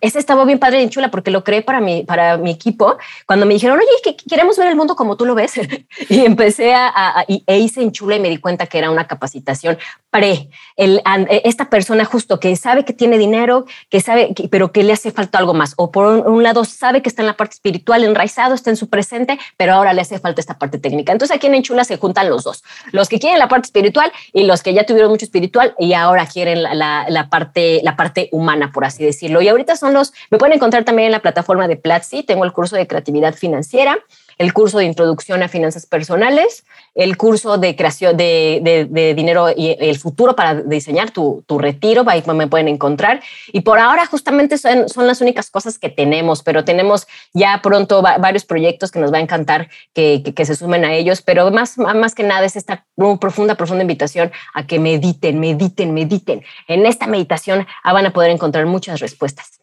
[0.00, 2.96] ese estaba bien padre y chula porque lo creé para mi, para mi equipo.
[3.26, 5.54] Cuando me dijeron, oye, que queremos ver el mundo como tú lo ves.
[6.08, 9.78] y empecé a, e hice en chula y me di cuenta que era una capacitación
[10.10, 10.50] pre.
[10.76, 11.02] E,
[11.44, 15.38] esta persona justo que sabe que tiene dinero, que sabe, pero que le hace falta
[15.38, 15.74] algo más.
[15.76, 18.88] O por un, lado sabe que está en la parte espiritual, enraizado, está en su
[18.88, 21.12] presente, pero ahora le hace falta esta parte técnica.
[21.12, 22.62] Entonces aquí en Enchula se juntan los dos.
[22.92, 26.26] Los que quieren la parte espiritual y los que ya tuvieron mucho espiritual y ahora
[26.26, 29.42] quieren la, la parte, la parte humana, por así decirlo.
[29.42, 29.87] Y ahorita son
[30.30, 33.98] me pueden encontrar también en la plataforma de Platzi, tengo el curso de creatividad financiera,
[34.38, 36.64] el curso de introducción a finanzas personales,
[36.94, 42.46] el curso de creación de, dinero y el futuro para diseñar tu, retiro, ahí me
[42.46, 43.20] pueden encontrar.
[43.52, 48.44] Y por ahora justamente son, las únicas cosas que tenemos, pero tenemos ya pronto varios
[48.44, 52.22] proyectos que nos va a encantar que, se sumen a ellos, pero más, más que
[52.22, 52.86] nada es esta
[53.20, 56.44] profunda, profunda invitación a que mediten, mediten, mediten.
[56.68, 59.57] En esta meditación van a poder encontrar muchas respuestas.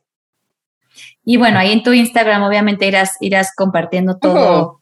[1.26, 4.82] Y bueno, ahí en tu Instagram obviamente irás, irás compartiendo todo,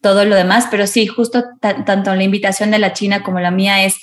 [0.00, 3.84] todo lo demás, pero sí, justo tanto la invitación de la China como la mía
[3.84, 3.96] es,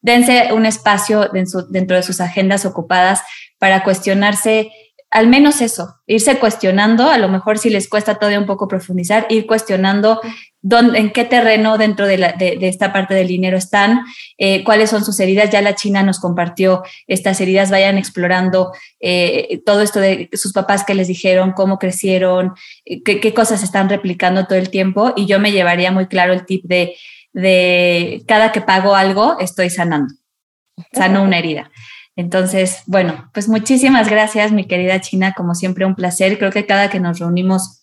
[0.00, 1.30] dense un espacio
[1.70, 3.22] dentro de sus agendas ocupadas
[3.58, 4.70] para cuestionarse
[5.10, 9.26] al menos eso, irse cuestionando, a lo mejor si les cuesta todavía un poco profundizar,
[9.28, 10.20] ir cuestionando
[10.62, 14.02] dónde, en qué terreno dentro de, esta parte del dinero están,
[14.38, 15.50] eh, cuáles son sus heridas.
[15.50, 20.84] Ya la China nos compartió estas heridas, vayan explorando eh, todo esto de sus papás
[20.84, 22.52] que les dijeron, cómo crecieron,
[22.84, 25.12] eh, qué, cosas están replicando todo el tiempo.
[25.16, 26.94] Y yo me llevaría muy claro el tip de,
[27.32, 30.14] de cada que pago algo, estoy sanando,
[30.92, 31.70] sano una herida.
[32.16, 36.38] Entonces, bueno, pues muchísimas gracias, mi querida China, como siempre un placer.
[36.38, 37.80] Creo que cada que nos reunimos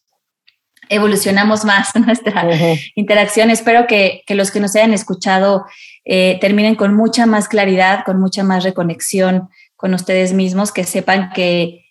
[0.90, 2.48] evolucionamos más nuestra
[2.96, 3.50] interacción.
[3.50, 5.66] Espero que, los que nos hayan escuchado
[6.06, 11.32] eh, terminen con mucha más claridad, con mucha más reconexión con ustedes mismos, que sepan
[11.34, 11.87] que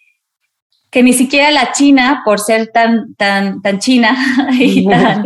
[0.90, 4.16] que ni siquiera la China, por ser tan, tan, tan china
[4.52, 5.24] y tan,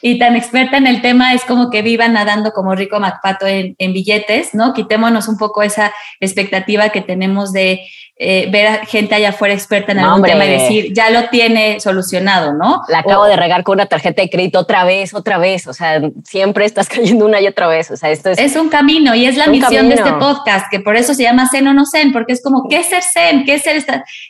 [0.00, 3.76] y tan experta en el tema, es como que vivan nadando como rico Macpato en,
[3.78, 4.72] en billetes, ¿no?
[4.72, 7.80] Quitémonos un poco esa expectativa que tenemos de
[8.16, 11.80] eh, ver a gente allá afuera experta en algún tema y decir, ya lo tiene
[11.80, 12.82] solucionado, ¿no?
[12.88, 16.00] La acabo de regar con una tarjeta de crédito otra vez, otra vez, o sea,
[16.22, 18.38] siempre estás cayendo una y otra vez, o sea, esto es...
[18.38, 21.48] Es un camino y es la misión de este podcast, que por eso se llama
[21.50, 23.44] Zen o no Zen, porque es como, ¿qué es ser Zen?
[23.44, 23.82] ¿Qué es ser,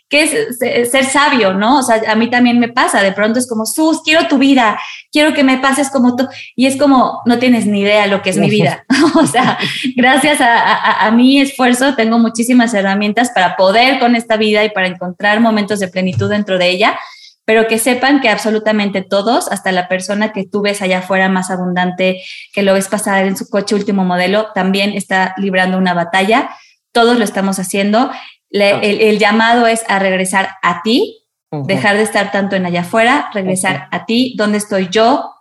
[0.08, 1.80] qué es ser sabio, no?
[1.80, 4.78] O sea, a mí también me pasa, de pronto es como, Sus, quiero tu vida,
[5.10, 8.30] quiero que me pases como tú, y es como, no tienes ni idea lo que
[8.30, 8.84] es mi vida,
[9.16, 9.58] o sea,
[9.96, 15.40] gracias a mi esfuerzo tengo muchísimas herramientas para poder con esta vida y para encontrar
[15.40, 16.98] momentos de plenitud dentro de ella,
[17.44, 21.50] pero que sepan que absolutamente todos, hasta la persona que tú ves allá afuera más
[21.50, 26.50] abundante, que lo ves pasar en su coche último modelo, también está librando una batalla.
[26.92, 28.10] Todos lo estamos haciendo.
[28.50, 33.88] el, llamado es a regresar a ti, dejar de estar tanto en allá afuera, regresar
[33.90, 35.32] a ti, dónde estoy yo,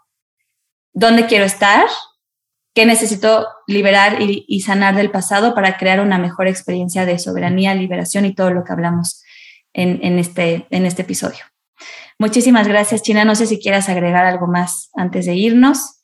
[0.94, 1.86] dónde quiero estar
[2.74, 8.26] qué necesito liberar y, sanar del pasado para crear una mejor experiencia de soberanía, liberación
[8.26, 9.24] y todo lo que hablamos
[9.74, 11.40] en, este, en este episodio.
[12.20, 13.26] Muchísimas gracias, China.
[13.26, 16.01] No sé si quieras agregar algo más antes de irnos.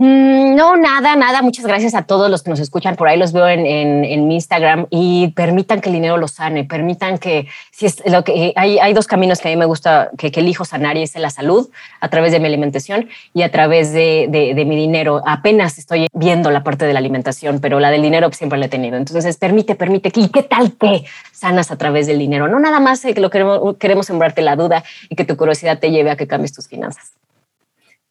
[0.00, 1.42] Mm, no, nada, nada.
[1.42, 2.94] Muchas gracias a todos los que nos escuchan.
[2.94, 6.62] Por ahí los veo en, en, mi Instagram y permitan que el dinero los sane.
[6.62, 10.10] Permitan que, si es lo que hay, hay dos caminos que a mí me gusta
[10.16, 11.68] que, elijo sanar y es la salud
[11.98, 15.20] a través de mi alimentación y a través de, de, mi dinero.
[15.26, 18.68] Apenas estoy viendo la parte de la alimentación, pero la del dinero siempre la he
[18.68, 18.96] tenido.
[18.96, 20.12] Entonces, permite, permite.
[20.14, 22.46] ¿Y qué tal que sanas a través del dinero?
[22.46, 25.90] No nada más que lo queremos, queremos sembrarte la duda y que tu curiosidad te
[25.90, 27.10] lleve a que cambies tus finanzas.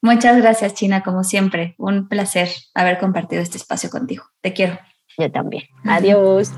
[0.02, 1.76] Muchas gracias, China, como siempre.
[1.78, 4.26] Un placer haber compartido este espacio contigo.
[4.42, 4.80] Te quiero.
[5.18, 5.64] Yo también.
[5.86, 6.52] Adiós.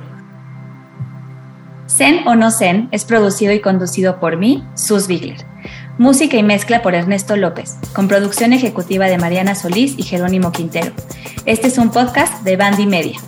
[1.87, 5.37] Zen o no Zen es producido y conducido por mí, Sus Bigler.
[5.97, 10.91] Música y mezcla por Ernesto López, con producción ejecutiva de Mariana Solís y Jerónimo Quintero.
[11.45, 13.19] Este es un podcast de Bandy Media.